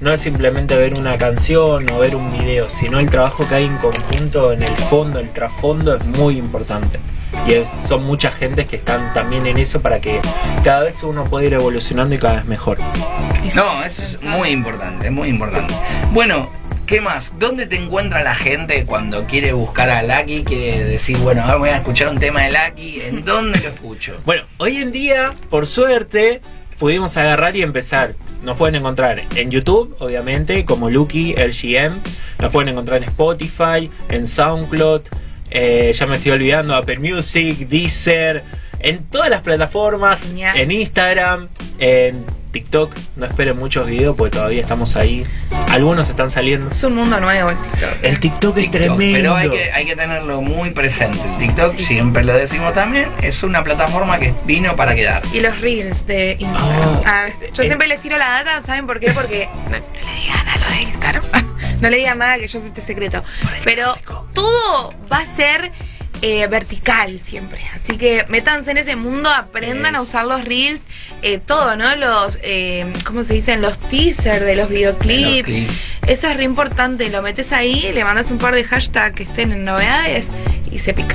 No 0.00 0.12
es 0.12 0.20
simplemente 0.20 0.76
ver 0.78 0.96
una 0.96 1.18
canción 1.18 1.90
o 1.90 1.98
ver 1.98 2.14
un 2.14 2.30
video, 2.38 2.68
sino 2.68 3.00
el 3.00 3.10
trabajo 3.10 3.44
que 3.48 3.56
hay 3.56 3.64
en 3.64 3.76
conjunto, 3.78 4.52
en 4.52 4.62
el 4.62 4.76
fondo, 4.76 5.18
el 5.18 5.30
trasfondo 5.30 5.96
es 5.96 6.06
muy 6.06 6.38
importante. 6.38 7.00
Y 7.46 7.52
es- 7.52 7.68
son 7.88 8.04
muchas 8.04 8.34
gentes 8.34 8.66
que 8.66 8.76
están 8.76 9.12
también 9.14 9.46
en 9.46 9.58
eso 9.58 9.80
para 9.80 10.00
que 10.00 10.20
cada 10.62 10.80
vez 10.80 11.02
uno 11.02 11.24
pueda 11.24 11.46
ir 11.46 11.54
evolucionando 11.54 12.14
y 12.14 12.18
cada 12.18 12.36
vez 12.36 12.44
mejor. 12.46 12.78
No, 13.54 13.82
eso 13.84 14.02
es 14.02 14.22
muy 14.24 14.50
importante, 14.50 15.10
muy 15.10 15.28
importante. 15.28 15.74
Bueno, 16.12 16.48
¿qué 16.86 17.00
más? 17.00 17.32
¿Dónde 17.38 17.66
te 17.66 17.76
encuentra 17.76 18.22
la 18.22 18.34
gente 18.34 18.84
cuando 18.86 19.24
quiere 19.24 19.52
buscar 19.52 19.90
a 19.90 20.02
Lucky? 20.02 20.44
Quiere 20.44 20.84
decir, 20.84 21.16
bueno, 21.18 21.42
ahora 21.42 21.56
voy 21.56 21.68
a 21.70 21.76
escuchar 21.76 22.08
un 22.08 22.18
tema 22.18 22.42
de 22.44 22.52
Lucky. 22.52 23.00
¿En 23.02 23.24
dónde 23.24 23.60
lo 23.60 23.68
escucho? 23.68 24.18
Bueno, 24.24 24.44
hoy 24.58 24.76
en 24.78 24.92
día, 24.92 25.34
por 25.50 25.66
suerte, 25.66 26.40
pudimos 26.78 27.16
agarrar 27.16 27.54
y 27.56 27.62
empezar. 27.62 28.14
Nos 28.42 28.56
pueden 28.58 28.74
encontrar 28.76 29.20
en 29.36 29.50
YouTube, 29.50 29.96
obviamente, 30.00 30.64
como 30.64 30.90
Lucky 30.90 31.34
LGM. 31.34 31.98
Nos 32.40 32.50
pueden 32.52 32.68
encontrar 32.70 32.98
en 32.98 33.04
Spotify, 33.04 33.90
en 34.08 34.26
SoundCloud. 34.26 35.02
Eh, 35.54 35.92
ya 35.92 36.06
me 36.06 36.16
estoy 36.16 36.32
olvidando, 36.32 36.74
Apple 36.74 36.98
Music, 36.98 37.68
Deezer. 37.68 38.42
En 38.80 39.04
todas 39.04 39.30
las 39.30 39.40
plataformas, 39.40 40.34
en 40.36 40.70
Instagram, 40.70 41.48
en 41.78 42.22
TikTok. 42.54 42.94
No 43.16 43.26
esperen 43.26 43.58
muchos 43.58 43.86
videos 43.88 44.16
porque 44.16 44.36
todavía 44.36 44.62
estamos 44.62 44.94
ahí. 44.96 45.26
Algunos 45.70 46.08
están 46.08 46.30
saliendo. 46.30 46.70
Es 46.70 46.82
un 46.84 46.94
mundo 46.94 47.18
nuevo 47.20 47.50
el 47.50 47.56
TikTok. 47.58 47.90
El 48.02 48.20
TikTok, 48.20 48.56
es 48.56 48.62
TikTok, 48.64 48.80
tremendo. 48.96 49.18
pero 49.18 49.34
hay 49.36 49.50
que, 49.50 49.72
hay 49.72 49.84
que 49.86 49.96
tenerlo 49.96 50.40
muy 50.40 50.70
presente. 50.70 51.18
El 51.24 51.38
TikTok, 51.48 51.72
Sí, 51.72 51.78
sí. 51.80 51.84
siempre 51.94 52.22
lo 52.24 52.32
decimos 52.34 52.72
también, 52.74 53.08
es 53.22 53.42
una 53.42 53.64
plataforma 53.64 54.18
que 54.18 54.32
vino 54.46 54.76
para 54.76 54.94
quedarse. 54.94 55.36
Y 55.36 55.40
los 55.40 55.60
reels 55.60 56.06
de 56.06 56.36
Instagram. 56.38 56.88
Oh. 56.94 57.02
Ah, 57.04 57.26
yo 57.52 57.62
Eh. 57.62 57.66
siempre 57.66 57.88
les 57.88 58.00
tiro 58.00 58.16
la 58.18 58.28
data, 58.42 58.62
¿saben 58.62 58.86
por 58.86 59.00
qué? 59.00 59.10
Porque 59.12 59.48
no, 59.64 59.70
no 59.70 59.76
le 59.78 60.20
digan 60.22 60.48
a 60.48 60.56
lo 60.56 60.68
de 60.70 60.82
Instagram. 60.82 61.24
no 61.80 61.90
le 61.90 61.96
digan 61.96 62.18
nada 62.18 62.36
que 62.38 62.46
yo 62.48 62.60
sé 62.60 62.68
este 62.68 62.80
secreto. 62.80 63.22
Pero 63.64 63.96
todo 64.32 64.94
va 65.12 65.18
a 65.18 65.26
ser 65.26 65.72
eh, 66.26 66.46
vertical 66.48 67.18
siempre. 67.18 67.60
Así 67.74 67.98
que 67.98 68.24
métanse 68.30 68.70
en 68.70 68.78
ese 68.78 68.96
mundo, 68.96 69.28
aprendan 69.28 69.94
a 69.94 69.98
Es. 69.98 70.08
usar 70.08 70.24
los 70.24 70.42
reels, 70.44 70.86
eh, 71.20 71.38
todo, 71.38 71.76
¿no? 71.76 71.94
Los, 71.96 72.38
eh, 72.42 72.90
¿cómo 73.04 73.24
se 73.24 73.34
dicen? 73.34 73.60
Los 73.60 73.78
teasers 73.78 74.40
de 74.40 74.56
los 74.56 74.70
videoclips. 74.70 75.48
Los. 75.48 75.68
Eso 76.08 76.28
es 76.28 76.36
re 76.38 76.44
importante. 76.44 77.10
Lo 77.10 77.20
metes 77.20 77.52
ahí, 77.52 77.92
le 77.92 78.04
mandas 78.04 78.30
un 78.30 78.38
par 78.38 78.54
de 78.54 78.64
hashtags 78.64 79.14
que 79.14 79.24
estén 79.24 79.52
en 79.52 79.64
novedades 79.66 80.30
y 80.70 80.78
se 80.78 80.94
pica. 80.94 81.14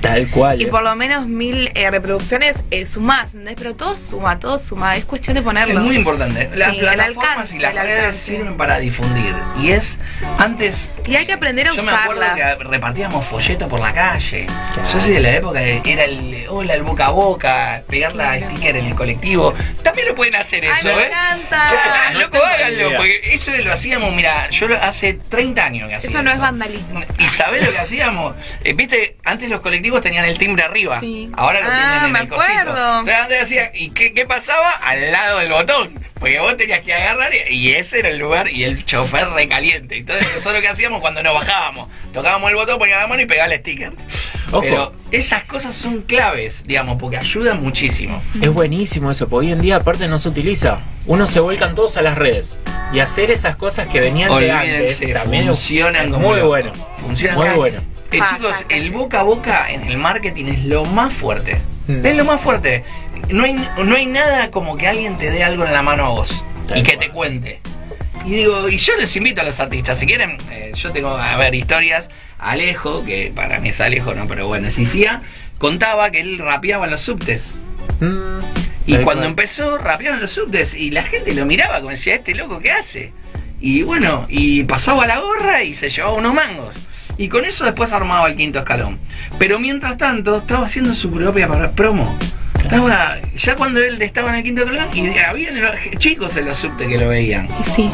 Tal 0.00 0.28
cual. 0.30 0.62
Y 0.62 0.66
por 0.66 0.82
lo 0.84 0.94
menos 0.94 1.26
mil 1.26 1.70
eh, 1.74 1.90
reproducciones 1.90 2.54
eh, 2.70 2.86
sumás, 2.86 3.34
¿entendés? 3.34 3.56
Pero 3.58 3.74
todo 3.74 3.96
suma, 3.96 4.38
todo 4.38 4.56
suma. 4.58 4.96
Es 4.96 5.04
cuestión 5.04 5.34
de 5.34 5.40
Es 5.40 5.44
ponerlo. 5.44 5.80
muy 5.80 5.96
importante. 5.96 6.48
Las 6.56 6.72
Sí, 6.72 6.78
el 6.80 7.00
alcance, 7.00 7.56
y 7.56 7.58
las 7.58 7.74
redes 7.74 8.16
sirven 8.16 8.56
para 8.56 8.78
difundir. 8.78 9.34
Y 9.60 9.70
es 9.70 9.98
antes. 10.38 10.88
Y 11.08 11.16
hay 11.16 11.24
que 11.24 11.32
aprender 11.32 11.66
a 11.68 11.74
Yo 11.74 11.82
me 11.82 11.90
acuerdo 11.90 12.20
usarlas. 12.22 12.56
que 12.58 12.64
repartíamos 12.64 13.24
folletos 13.26 13.68
por 13.68 13.80
la 13.80 13.92
calle. 13.94 14.46
Claro. 14.74 14.92
Yo 14.92 15.00
soy 15.00 15.12
de 15.14 15.20
la 15.20 15.30
época 15.32 15.60
de 15.60 15.80
era 15.86 16.04
el 16.04 16.44
hola, 16.48 16.74
el 16.74 16.82
boca 16.82 17.06
a 17.06 17.10
boca, 17.10 17.82
pegar 17.88 18.14
la 18.14 18.36
Claro. 18.36 18.54
sticker 18.54 18.76
en 18.76 18.86
el 18.86 18.94
colectivo. 18.94 19.54
También 19.82 20.08
lo 20.08 20.14
pueden 20.14 20.36
hacer 20.36 20.64
Ay, 20.64 20.70
eso, 20.70 20.88
me 20.96 21.02
¿eh? 21.02 21.06
encanta. 21.06 21.70
Ya, 21.70 22.10
No 22.12 22.20
loco, 22.20 22.38
háganlo, 22.44 22.90
porque 22.96 23.20
eso 23.24 23.52
lo 23.56 23.72
hacíamos, 23.72 24.12
mira, 24.12 24.50
yo 24.50 24.68
lo- 24.68 24.76
hace 24.82 25.14
30 25.14 25.64
años 25.64 25.88
que 25.88 25.94
hacía 25.94 26.10
Eso 26.10 26.22
no 26.22 26.30
es 26.30 26.38
vandalismo. 26.38 27.00
¿Y 27.18 27.28
sabés 27.30 27.64
lo 27.64 27.72
que 27.72 27.78
hacíamos? 27.78 28.36
Eh, 28.64 28.74
Viste, 28.74 29.16
antes 29.24 29.48
los 29.48 29.60
colectivos 29.60 30.02
tenían 30.02 30.24
el 30.26 30.36
timbre 30.38 30.62
arriba. 30.64 31.00
Sí. 31.00 31.30
Ahora 31.36 31.60
lo 31.60 31.68
Ah, 31.70 31.74
tienen 31.74 32.04
en 32.06 32.12
me 32.12 32.18
el 32.20 32.28
cosito. 32.28 32.52
acuerdo. 32.52 32.98
Entonces 33.00 33.14
antes 33.16 33.42
hacía, 33.42 33.70
¿y 33.74 33.90
qué, 33.90 34.12
qué 34.12 34.26
pasaba? 34.26 34.70
Al 34.82 35.10
lado 35.10 35.38
del 35.38 35.50
botón. 35.50 36.06
Porque 36.18 36.40
vos 36.40 36.56
tenías 36.56 36.80
que 36.80 36.92
agarrar 36.92 37.30
y- 37.32 37.54
y 37.54 37.74
ese 37.74 38.00
era 38.00 38.08
el 38.08 38.18
lugar 38.18 38.50
y 38.50 38.64
el 38.64 38.84
chofer 38.84 39.28
recaliente. 39.30 39.98
Entonces 39.98 40.26
nosotros 40.26 40.54
lo 40.54 40.60
que 40.60 40.68
hacíamos 40.68 40.97
cuando 41.00 41.22
nos 41.22 41.34
bajábamos, 41.34 41.88
tocábamos 42.12 42.50
el 42.50 42.56
botón, 42.56 42.78
poníamos 42.78 43.02
la 43.02 43.08
mano 43.08 43.22
y 43.22 43.26
pegaba 43.26 43.52
el 43.52 43.60
sticker. 43.60 43.92
Ojo. 44.50 44.60
Pero 44.62 44.92
esas 45.10 45.44
cosas 45.44 45.74
son 45.74 46.02
claves, 46.02 46.62
digamos, 46.66 46.98
porque 46.98 47.18
ayudan 47.18 47.62
muchísimo. 47.62 48.22
Es 48.40 48.50
buenísimo 48.50 49.10
eso, 49.10 49.28
porque 49.28 49.46
hoy 49.46 49.52
en 49.52 49.60
día 49.60 49.76
aparte 49.76 50.08
no 50.08 50.18
se 50.18 50.28
utiliza. 50.28 50.80
Uno 51.06 51.26
se 51.26 51.40
vuelcan 51.40 51.74
todos 51.74 51.96
a 51.98 52.02
las 52.02 52.16
redes. 52.16 52.56
Y 52.92 53.00
hacer 53.00 53.30
esas 53.30 53.56
cosas 53.56 53.88
que 53.88 54.00
venían 54.00 54.30
de 54.30 54.34
Olvídense, 54.36 55.04
antes 55.04 55.12
también 55.14 55.44
funcionan 55.46 56.10
como 56.10 56.28
muy 56.28 56.40
bueno. 56.40 56.72
Funcionan 57.02 57.36
muy 57.36 57.46
acá. 57.48 57.56
bueno. 57.56 57.78
Eh, 58.10 58.20
chicos, 58.30 58.64
el 58.70 58.90
boca 58.92 59.20
a 59.20 59.22
boca 59.22 59.70
en 59.70 59.82
el 59.82 59.98
marketing 59.98 60.46
es 60.46 60.64
lo 60.64 60.86
más 60.86 61.12
fuerte. 61.12 61.60
Mm. 61.86 62.06
Es 62.06 62.16
lo 62.16 62.24
más 62.24 62.40
fuerte. 62.40 62.84
No 63.28 63.44
hay, 63.44 63.54
no 63.84 63.94
hay 63.96 64.06
nada 64.06 64.50
como 64.50 64.76
que 64.78 64.88
alguien 64.88 65.18
te 65.18 65.30
dé 65.30 65.44
algo 65.44 65.66
en 65.66 65.72
la 65.74 65.82
mano 65.82 66.06
a 66.06 66.08
vos 66.10 66.42
Tal 66.66 66.78
y 66.78 66.82
que 66.82 66.94
cual. 66.94 66.98
te 67.06 67.10
cuente. 67.12 67.60
Y 68.24 68.30
digo, 68.36 68.68
y 68.68 68.76
yo 68.76 68.94
les 68.96 69.14
invito 69.16 69.40
a 69.40 69.44
los 69.44 69.58
artistas, 69.60 69.98
si 69.98 70.06
quieren, 70.06 70.36
eh, 70.50 70.72
yo 70.74 70.90
tengo, 70.92 71.16
a 71.16 71.36
ver, 71.36 71.54
historias. 71.54 72.10
Alejo, 72.38 73.04
que 73.04 73.32
para 73.34 73.58
mí 73.58 73.70
es 73.70 73.80
Alejo, 73.80 74.14
no, 74.14 74.26
pero 74.26 74.46
bueno, 74.46 74.68
es 74.68 74.78
Isia, 74.78 75.22
contaba 75.58 76.10
que 76.10 76.20
él 76.20 76.38
rapeaba 76.38 76.84
en 76.84 76.92
los 76.92 77.00
subtes. 77.00 77.50
Mm, 78.00 78.38
Y 78.86 78.92
cuando 78.98 79.22
cual. 79.22 79.24
empezó, 79.24 79.76
rapeaba 79.78 80.16
en 80.16 80.22
los 80.22 80.32
subtes 80.32 80.74
y 80.74 80.90
la 80.90 81.02
gente 81.02 81.34
lo 81.34 81.46
miraba 81.46 81.78
como 81.78 81.90
decía, 81.90 82.14
este 82.14 82.34
loco, 82.34 82.60
¿qué 82.60 82.70
hace? 82.70 83.12
Y 83.60 83.82
bueno, 83.82 84.26
y 84.28 84.62
pasaba 84.64 85.06
la 85.06 85.18
gorra 85.18 85.64
y 85.64 85.74
se 85.74 85.88
llevaba 85.88 86.14
unos 86.14 86.32
mangos. 86.34 86.76
Y 87.16 87.28
con 87.28 87.44
eso 87.44 87.64
después 87.64 87.92
armaba 87.92 88.28
el 88.28 88.36
quinto 88.36 88.60
escalón. 88.60 88.98
Pero 89.40 89.58
mientras 89.58 89.96
tanto, 89.96 90.38
estaba 90.38 90.66
haciendo 90.66 90.94
su 90.94 91.10
propia 91.10 91.48
promo. 91.72 92.16
Estaba, 92.70 93.16
ya 93.34 93.56
cuando 93.56 93.80
él 93.82 94.00
estaba 94.02 94.28
en 94.30 94.36
el 94.36 94.42
quinto 94.42 94.62
escalón, 94.62 94.88
y 94.92 95.18
había 95.18 95.50
chicos 95.96 96.36
en 96.36 96.44
los 96.44 96.58
subtes 96.58 96.86
que 96.86 96.98
lo 96.98 97.08
veían. 97.08 97.48
Sí. 97.74 97.90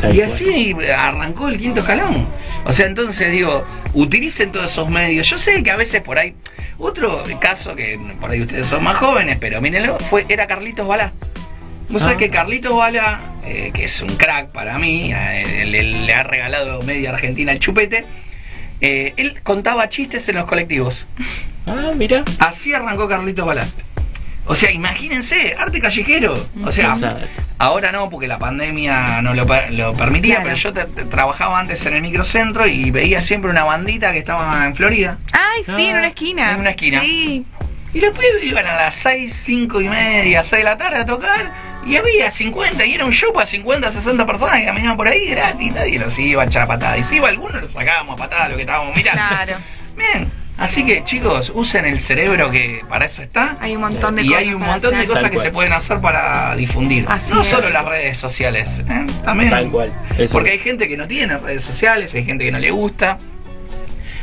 Tal 0.00 0.14
Y 0.14 0.18
cual. 0.18 0.30
así 0.32 0.76
arrancó 0.96 1.46
el 1.48 1.58
quinto 1.58 1.80
escalón. 1.80 2.26
O 2.64 2.72
sea, 2.72 2.86
entonces 2.86 3.30
digo, 3.30 3.64
utilicen 3.94 4.50
todos 4.50 4.70
esos 4.72 4.88
medios. 4.90 5.28
Yo 5.28 5.38
sé 5.38 5.62
que 5.62 5.70
a 5.70 5.76
veces 5.76 6.02
por 6.02 6.18
ahí, 6.18 6.34
otro 6.78 7.22
caso 7.40 7.76
que 7.76 7.98
por 8.20 8.30
ahí 8.32 8.40
ustedes 8.42 8.66
son 8.66 8.82
más 8.82 8.96
jóvenes, 8.96 9.38
pero 9.40 9.60
mírenlo, 9.60 9.96
fue, 10.00 10.26
era 10.28 10.46
Carlitos 10.48 10.88
Balá. 10.88 11.12
Vos 11.88 12.02
sabés 12.02 12.16
Ah. 12.16 12.18
que 12.18 12.30
Carlitos 12.30 12.76
Bala, 12.76 13.20
eh, 13.44 13.70
que 13.72 13.84
es 13.84 14.00
un 14.02 14.08
crack 14.16 14.50
para 14.50 14.76
mí, 14.78 15.12
eh, 15.14 15.64
le, 15.66 15.82
le 15.82 16.14
ha 16.14 16.22
regalado 16.24 16.82
media 16.82 17.10
Argentina 17.10 17.52
el 17.52 17.60
chupete, 17.60 18.04
eh, 18.80 19.12
él 19.16 19.40
contaba 19.44 19.88
chistes 19.88 20.28
en 20.28 20.34
los 20.36 20.46
colectivos. 20.46 21.04
Ah, 21.66 21.92
mira. 21.94 22.24
Así 22.40 22.72
arrancó 22.74 23.06
Carlitos 23.08 23.44
Balá. 23.46 23.66
O 24.50 24.54
sea, 24.56 24.70
imagínense, 24.72 25.54
arte 25.58 25.80
callejero. 25.80 26.34
O 26.64 26.72
sea, 26.72 26.86
Exacto. 26.86 27.24
ahora 27.58 27.92
no, 27.92 28.10
porque 28.10 28.26
la 28.26 28.38
pandemia 28.38 29.22
no 29.22 29.32
lo, 29.34 29.46
per- 29.46 29.72
lo 29.72 29.92
permitía, 29.94 30.36
Claro. 30.42 30.50
pero 30.50 30.56
yo 30.56 30.72
te- 30.72 30.84
te- 30.86 31.04
trabajaba 31.04 31.60
antes 31.60 31.84
en 31.86 31.94
el 31.94 32.02
microcentro 32.02 32.66
y 32.66 32.90
veía 32.90 33.20
siempre 33.20 33.50
una 33.50 33.62
bandita 33.64 34.10
que 34.12 34.18
estaba 34.18 34.64
en 34.66 34.74
Florida. 34.74 35.18
Ay, 35.32 35.62
sí, 35.64 35.86
en 35.90 35.96
Ah, 35.96 35.98
una 36.00 36.06
esquina. 36.08 36.52
en 36.52 36.60
una 36.60 36.70
esquina. 36.70 37.00
Sí. 37.00 37.46
Y 37.92 38.00
los 38.00 38.10
pibes 38.16 38.42
iban 38.44 38.66
a 38.66 38.74
las 38.74 38.94
6, 38.96 39.34
5 39.44 39.80
y 39.80 39.88
media, 39.88 40.42
6 40.44 40.60
de 40.60 40.64
la 40.64 40.76
tarde 40.78 40.98
a 40.98 41.06
tocar. 41.06 41.70
Y 41.86 41.96
había 41.96 42.28
50, 42.30 42.84
y 42.84 42.94
era 42.94 43.04
un 43.04 43.12
show 43.12 43.32
para 43.32 43.46
50, 43.46 43.90
60 43.90 44.26
personas 44.26 44.58
que 44.60 44.66
caminaban 44.66 44.96
por 44.96 45.08
ahí 45.08 45.26
gratis. 45.26 45.72
Nadie 45.72 45.98
los 45.98 46.18
iba 46.18 46.42
a 46.42 46.46
echar 46.46 46.62
a 46.62 46.66
patada. 46.66 46.98
Y 46.98 47.04
si 47.04 47.16
iba 47.16 47.28
alguno, 47.28 47.58
los 47.60 47.70
sacábamos 47.72 48.14
a 48.20 48.24
patada 48.24 48.48
lo 48.48 48.56
que 48.56 48.62
estábamos 48.62 48.94
mirando. 48.96 49.22
Claro. 49.28 49.54
Bien. 49.96 50.39
Así 50.60 50.84
que 50.84 51.02
chicos, 51.04 51.50
usen 51.54 51.86
el 51.86 52.00
cerebro 52.00 52.50
que 52.50 52.84
para 52.88 53.06
eso 53.06 53.22
está. 53.22 53.56
Hay 53.60 53.74
un 53.74 53.80
montón 53.80 54.14
de 54.16 54.22
y 54.22 54.26
cosas. 54.26 54.40
hay 54.42 54.54
un 54.54 54.60
montón 54.62 54.98
de 54.98 55.06
cosas 55.06 55.22
Tal 55.22 55.30
que 55.30 55.36
cual. 55.38 55.46
se 55.46 55.52
pueden 55.52 55.72
hacer 55.72 56.00
para 56.00 56.54
difundir. 56.54 57.04
Así 57.08 57.32
no 57.34 57.40
es. 57.42 57.48
solo 57.48 57.70
las 57.70 57.84
redes 57.84 58.18
sociales, 58.18 58.68
¿eh? 58.88 59.06
también. 59.24 59.50
Tal 59.50 59.70
cual. 59.70 59.92
Eso. 60.18 60.32
Porque 60.34 60.50
hay 60.50 60.58
gente 60.58 60.86
que 60.88 60.96
no 60.96 61.08
tiene 61.08 61.38
redes 61.38 61.64
sociales, 61.64 62.14
hay 62.14 62.24
gente 62.24 62.44
que 62.44 62.52
no 62.52 62.58
le 62.58 62.70
gusta. 62.70 63.16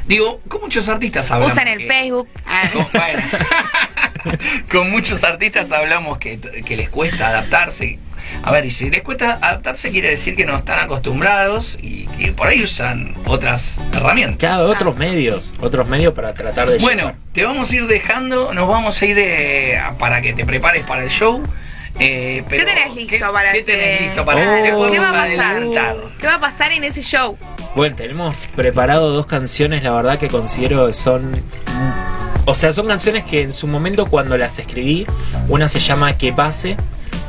Digo, 0.06 0.40
con 0.48 0.62
muchos 0.62 0.88
artistas 0.88 1.30
hablamos. 1.32 1.54
Usan 1.54 1.68
el 1.68 1.80
que- 1.80 1.88
Facebook. 1.88 2.30
Ah. 2.46 2.70
con, 2.72 2.88
bueno, 2.94 3.24
con 4.72 4.92
muchos 4.92 5.24
artistas 5.24 5.72
hablamos 5.72 6.18
que, 6.18 6.40
que 6.40 6.76
les 6.78 6.90
cuesta 6.90 7.28
adaptarse. 7.28 8.00
A 8.44 8.52
ver, 8.52 8.66
y 8.66 8.72
si 8.72 8.90
les 8.90 9.02
cuesta 9.02 9.40
adaptarse, 9.42 9.90
quiere 9.92 10.10
decir 10.10 10.36
que 10.36 10.46
no 10.46 10.56
están 10.58 10.80
acostumbrados 10.80 11.78
y 11.82 12.06
que 12.08 12.32
por 12.32 12.48
ahí 12.48 12.64
usan 12.64 13.14
otras 13.26 13.78
herramientas. 13.94 14.38
Cada 14.40 14.64
otros 14.70 14.96
medios, 14.96 15.54
otros 15.60 15.88
medios 15.88 16.14
para 16.14 16.34
tratar 16.34 16.70
de 16.70 16.78
Bueno, 16.80 17.02
llevar. 17.04 17.16
te 17.34 17.44
vamos 17.44 17.72
a 17.72 17.76
ir 17.76 17.88
dejando, 17.88 18.54
nos 18.54 18.68
vamos 18.68 19.02
a 19.02 19.06
ir 19.06 19.16
de, 19.16 19.82
para 20.00 20.22
que 20.22 20.34
te 20.34 20.46
prepares 20.46 20.86
para 20.86 21.04
el 21.04 21.10
show. 21.10 21.42
Eh, 22.00 22.44
pero, 22.48 22.64
¿Qué 22.64 22.72
tenés 22.76 22.94
listo 22.96 23.10
¿qué- 23.18 23.34
para 23.34 23.52
¿Qué 23.54 23.64
tenés 23.64 23.86
hacer? 23.96 24.02
listo 24.08 24.24
para 24.26 24.40
Oh, 24.40 24.64
¿qué 24.64 24.72
podemos 24.72 24.92
¿Qué 24.92 25.00
va 25.00 25.10
a 25.10 25.12
pasar? 25.14 25.56
adelantar? 25.56 25.96
¿Qué 26.20 26.28
va 26.28 26.34
a 26.36 26.40
pasar 26.40 26.72
en 26.74 26.84
ese 26.84 27.02
show? 27.02 27.38
Bueno, 27.76 27.96
tenemos 27.96 28.48
preparado 28.56 29.10
dos 29.12 29.26
canciones, 29.26 29.82
la 29.84 29.92
verdad 29.92 30.20
que 30.20 30.28
considero 30.28 30.86
que 30.88 30.94
son... 30.94 31.42
O 32.46 32.56
sea, 32.56 32.72
son 32.72 32.88
canciones 32.88 33.26
que 33.26 33.42
en 33.42 33.52
su 33.52 33.68
momento 33.68 34.06
cuando 34.06 34.38
las 34.38 34.58
escribí, 34.60 35.06
una 35.50 35.68
se 35.68 35.80
llama 35.80 36.18
Que 36.18 36.32
pase, 36.32 36.78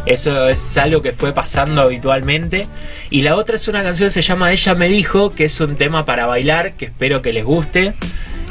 eso 0.08 0.48
es 0.48 0.76
algo 0.76 1.02
que 1.02 1.12
fue 1.12 1.32
pasando 1.32 1.82
habitualmente, 1.82 2.66
y 3.10 3.22
la 3.22 3.36
otra 3.36 3.56
es 3.56 3.68
una 3.68 3.82
canción 3.82 4.08
que 4.08 4.12
se 4.12 4.22
llama 4.22 4.52
Ella 4.52 4.74
me 4.74 4.88
dijo, 4.88 5.30
que 5.30 5.44
es 5.44 5.60
un 5.60 5.76
tema 5.76 6.04
para 6.04 6.26
bailar, 6.26 6.72
que 6.72 6.86
espero 6.86 7.22
que 7.22 7.32
les 7.32 7.44
guste, 7.44 7.94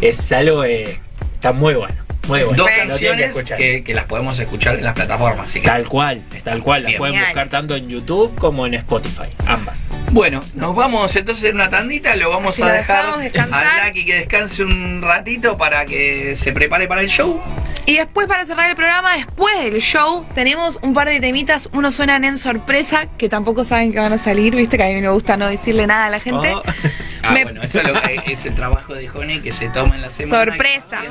es 0.02 0.32
algo 0.32 0.62
que 0.62 1.00
está 1.34 1.52
muy 1.52 1.74
bueno, 1.74 1.96
muy 2.27 2.43
bueno. 2.43 2.63
Dos 2.63 2.69
canciones 2.88 3.36
que, 3.57 3.84
que 3.84 3.93
las 3.93 4.05
podemos 4.05 4.38
escuchar 4.39 4.75
en 4.75 4.84
las 4.84 4.93
plataformas. 4.93 5.50
Así 5.50 5.62
que, 5.62 5.67
Tal 5.67 5.88
cual, 5.88 6.22
tal 6.43 6.62
cual, 6.62 6.84
las 6.84 6.89
Bien. 6.91 7.00
pueden 7.00 7.19
buscar 7.19 7.50
tanto 7.50 7.75
en 7.75 7.89
YouTube 7.89 8.36
como 8.36 8.65
en 8.67 8.74
Spotify, 8.75 9.27
ambas. 9.46 9.89
Bueno, 10.12 10.41
nos 10.55 10.75
vamos 10.75 11.15
entonces 11.15 11.43
en 11.46 11.55
una 11.55 11.69
tandita, 11.69 12.15
lo 12.15 12.29
vamos 12.29 12.60
a 12.62 12.67
lo 12.67 12.72
dejar 12.74 13.17
descansar. 13.17 13.65
a 13.65 13.88
Lucky 13.88 14.05
que 14.05 14.15
descanse 14.15 14.63
un 14.63 15.01
ratito 15.01 15.57
para 15.57 15.86
que 15.86 16.36
se 16.36 16.51
prepare 16.53 16.88
para 16.88 17.01
el 17.01 17.10
show. 17.10 17.41
Y 17.86 17.96
después, 17.96 18.27
para 18.27 18.46
cerrar 18.46 18.69
el 18.69 18.75
programa, 18.75 19.13
después 19.15 19.63
del 19.63 19.79
show, 19.81 20.25
tenemos 20.36 20.77
un 20.81 20.93
par 20.93 21.07
de 21.07 21.22
temitas. 21.22 21.69
Unos 21.72 21.96
suenan 21.96 22.25
en 22.25 22.38
sorpresa, 22.38 23.07
que 23.17 23.29
tampoco 23.29 23.63
saben 23.63 23.93
que 23.93 24.00
van 24.00 24.12
a 24.12 24.17
salir, 24.17 24.53
viste 24.57 24.75
que 24.75 24.84
a 24.84 24.88
mí 24.88 25.00
me 25.01 25.07
gusta 25.07 25.38
no 25.38 25.48
decirle 25.48 25.88
nada 25.88 26.07
a 26.07 26.10
la 26.10 26.19
gente. 26.19 26.53
Oh. 26.53 26.62
Ah, 27.24 27.31
Me- 27.31 27.43
bueno, 27.43 27.62
eso 27.63 27.79
es, 27.81 27.88
lo 27.91 28.00
que, 28.00 28.22
es 28.31 28.46
el 28.46 28.55
trabajo 28.55 28.93
de 28.93 29.07
Joni 29.07 29.41
que 29.41 29.51
se 29.51 29.67
toma 29.69 29.96
en 29.96 30.01
la 30.03 30.10
semana. 30.12 30.46
Sorpresa. 30.46 31.01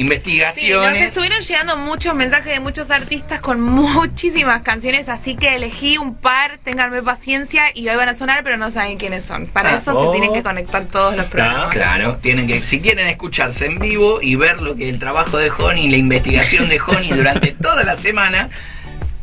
Sí, 0.00 0.04
nos 0.04 0.12
investigaciones. 0.14 1.08
estuvieron 1.08 1.40
llegando 1.40 1.76
muchos 1.76 2.14
mensajes 2.14 2.52
de 2.54 2.60
muchos 2.60 2.90
artistas 2.90 3.40
con 3.40 3.60
muchísimas 3.60 4.62
canciones, 4.62 5.08
así 5.08 5.34
que 5.36 5.54
elegí 5.54 5.98
un 5.98 6.14
par, 6.14 6.58
ténganme 6.62 7.02
paciencia 7.02 7.64
y 7.74 7.88
hoy 7.88 7.96
van 7.96 8.08
a 8.08 8.14
sonar, 8.14 8.42
pero 8.42 8.56
no 8.56 8.70
saben 8.70 8.96
quiénes 8.98 9.24
son. 9.24 9.46
Para 9.46 9.70
Ah, 9.70 9.76
eso 9.76 9.96
oh. 9.96 10.06
se 10.06 10.10
tienen 10.18 10.32
que 10.32 10.42
conectar 10.42 10.84
todos 10.86 11.16
los 11.16 11.26
programas. 11.26 11.70
Claro, 11.70 12.16
tienen 12.22 12.46
que, 12.46 12.60
si 12.60 12.80
quieren 12.80 13.06
escucharse 13.08 13.66
en 13.66 13.78
vivo 13.78 14.20
y 14.22 14.36
ver 14.36 14.62
lo 14.62 14.74
que 14.74 14.88
el 14.88 14.98
trabajo 14.98 15.36
de 15.38 15.50
Joni, 15.50 15.88
la 15.88 15.96
investigación 15.96 16.68
de 16.68 16.78
Joni 16.78 17.10
durante 17.12 17.52
toda 17.52 17.84
la 17.84 17.96
semana, 17.96 18.48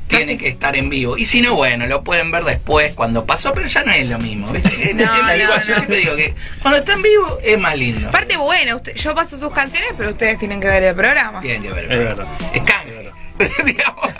tienen 0.07 0.37
que 0.37 0.47
estar 0.47 0.75
en 0.75 0.89
vivo. 0.89 1.17
Y 1.17 1.25
si 1.25 1.41
no, 1.41 1.55
bueno, 1.55 1.85
lo 1.85 2.03
pueden 2.03 2.31
ver 2.31 2.43
después 2.45 2.93
cuando 2.95 3.25
pasó, 3.25 3.53
pero 3.53 3.67
ya 3.67 3.83
no 3.83 3.91
es 3.91 4.07
lo 4.09 4.17
mismo. 4.19 4.47
¿viste? 4.47 4.69
Es- 4.91 4.95
No, 4.95 5.03
es 5.03 5.09
no, 5.09 5.35
igual, 5.35 5.61
Yo 5.63 5.67
no. 5.69 5.75
siempre 5.75 5.97
digo 5.97 6.15
que 6.15 6.33
cuando 6.61 6.79
está 6.79 6.93
en 6.93 7.01
vivo 7.01 7.39
es 7.43 7.57
más 7.59 7.75
lindo. 7.77 8.07
Aparte, 8.09 8.37
bueno, 8.37 8.75
usted- 8.77 8.95
yo 8.95 9.13
paso 9.15 9.37
sus 9.37 9.51
canciones, 9.51 9.89
pero 9.97 10.11
ustedes 10.11 10.37
tienen 10.37 10.61
que 10.61 10.67
ver 10.67 10.83
el 10.83 10.95
programa. 10.95 11.41
Tienen 11.41 11.61
que 11.63 11.69
ver. 11.71 11.83
Es 11.91 11.99
verdad. 11.99 12.25
Es 12.53 12.61
canje. 12.63 13.11
Digamos. 13.65 14.13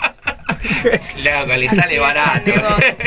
Loco, 1.22 1.56
le 1.56 1.68
sale 1.68 1.98
barato. 1.98 2.52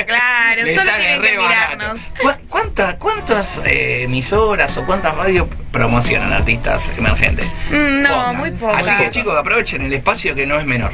Claro, 0.08 0.64
Le 0.64 0.76
solo 0.78 0.90
sale 0.92 1.02
tienen 1.04 1.22
re 1.22 1.30
que 1.32 1.38
mirarnos. 1.38 2.00
¿Cu- 2.22 2.48
¿Cuántas, 2.50 2.96
cuántas 2.96 3.62
eh, 3.66 4.04
emisoras 4.04 4.78
o 4.78 4.86
cuántas 4.86 5.16
radios 5.16 5.48
promocionan 5.72 6.34
artistas 6.34 6.92
emergentes? 6.98 7.54
Mm, 7.70 8.02
no, 8.02 8.10
Pongan. 8.10 8.38
muy 8.38 8.52
pocas. 8.52 8.88
Así 8.88 9.04
que 9.04 9.10
chicos, 9.12 9.38
aprovechen 9.38 9.82
el 9.84 9.94
espacio 9.94 10.36
que 10.36 10.46
no 10.46 10.60
es 10.60 10.66
menor. 10.66 10.94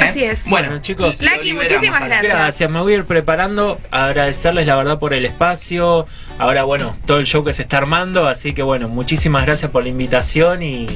¿Eh? 0.00 0.04
Así 0.08 0.24
es. 0.24 0.44
Bueno, 0.48 0.78
chicos, 0.80 1.20
Lucky, 1.20 1.54
muchísimas 1.54 2.04
gracias. 2.04 2.22
Gracias, 2.22 2.70
me 2.70 2.80
voy 2.80 2.92
a 2.94 2.96
ir 2.96 3.04
preparando. 3.04 3.80
Agradecerles 3.90 4.66
la 4.66 4.76
verdad 4.76 4.98
por 4.98 5.14
el 5.14 5.24
espacio. 5.24 6.06
Ahora, 6.38 6.64
bueno, 6.64 6.96
todo 7.06 7.18
el 7.18 7.26
show 7.26 7.44
que 7.44 7.52
se 7.52 7.62
está 7.62 7.78
armando. 7.78 8.28
Así 8.28 8.52
que, 8.52 8.62
bueno, 8.62 8.88
muchísimas 8.88 9.44
gracias 9.46 9.70
por 9.70 9.82
la 9.82 9.88
invitación 9.88 10.62
y 10.62 10.86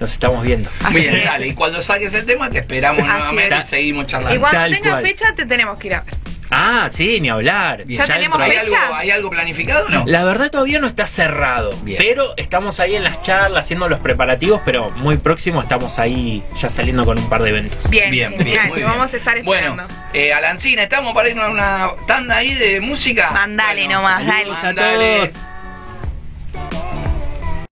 nos 0.00 0.12
estamos 0.12 0.42
viendo. 0.44 0.70
Así 0.84 0.94
Bien, 0.94 1.14
es. 1.14 1.24
dale. 1.24 1.48
Y 1.48 1.54
cuando 1.54 1.82
saques 1.82 2.12
el 2.14 2.26
tema, 2.26 2.50
te 2.50 2.58
esperamos 2.58 3.02
Así 3.02 3.10
nuevamente 3.12 3.56
y 3.58 3.62
seguimos 3.62 4.04
Y 4.04 4.06
charlando. 4.08 4.40
cuando 4.40 4.58
Tal 4.58 4.70
tenga 4.72 4.90
cual. 4.90 5.06
fecha, 5.06 5.34
te 5.34 5.46
tenemos 5.46 5.78
que 5.78 5.86
ir 5.88 5.94
a 5.94 6.00
ver. 6.00 6.14
Ah, 6.56 6.88
sí, 6.90 7.20
ni 7.20 7.28
hablar. 7.28 7.84
Bien. 7.84 7.98
Ya 7.98 8.04
dentro 8.06 8.14
tenemos 8.14 8.38
de- 8.38 8.44
¿Hay 8.44 8.66
fecha? 8.66 8.82
algo, 8.84 8.94
¿Hay 8.94 9.10
algo 9.10 9.30
planificado 9.30 9.86
o 9.86 9.88
no? 9.88 10.04
La 10.06 10.24
verdad 10.24 10.50
todavía 10.50 10.78
no 10.78 10.86
está 10.86 11.06
cerrado, 11.06 11.72
Bien. 11.82 11.98
pero 11.98 12.34
estamos 12.36 12.78
ahí 12.80 12.94
en 12.94 13.02
las 13.04 13.20
charlas 13.22 13.64
haciendo 13.64 13.88
los 13.88 13.98
preparativos, 14.00 14.60
pero 14.64 14.90
muy 14.92 15.16
próximo 15.16 15.60
estamos 15.60 15.98
ahí 15.98 16.42
ya 16.56 16.70
saliendo 16.70 17.04
con 17.04 17.18
un 17.18 17.28
par 17.28 17.42
de 17.42 17.50
eventos. 17.50 17.90
Bien, 17.90 18.10
Bien, 18.10 18.34
bien, 18.38 18.68
muy 18.68 18.76
bien. 18.78 18.88
vamos 18.88 19.12
a 19.12 19.16
estar 19.16 19.36
esperando. 19.36 19.82
Bueno, 19.86 19.88
eh, 20.12 20.32
Alancina, 20.32 20.82
¿estamos 20.84 21.12
para 21.14 21.28
irnos 21.28 21.46
a 21.46 21.50
una 21.50 21.90
tanda 22.06 22.36
ahí 22.36 22.54
de 22.54 22.80
música? 22.80 23.30
Mandale 23.32 23.84
Bueno, 23.86 24.00
nomás, 24.00 24.26
dale. 24.26 24.54
Saludos 24.54 24.64
a 24.64 24.74
todos. 24.74 25.53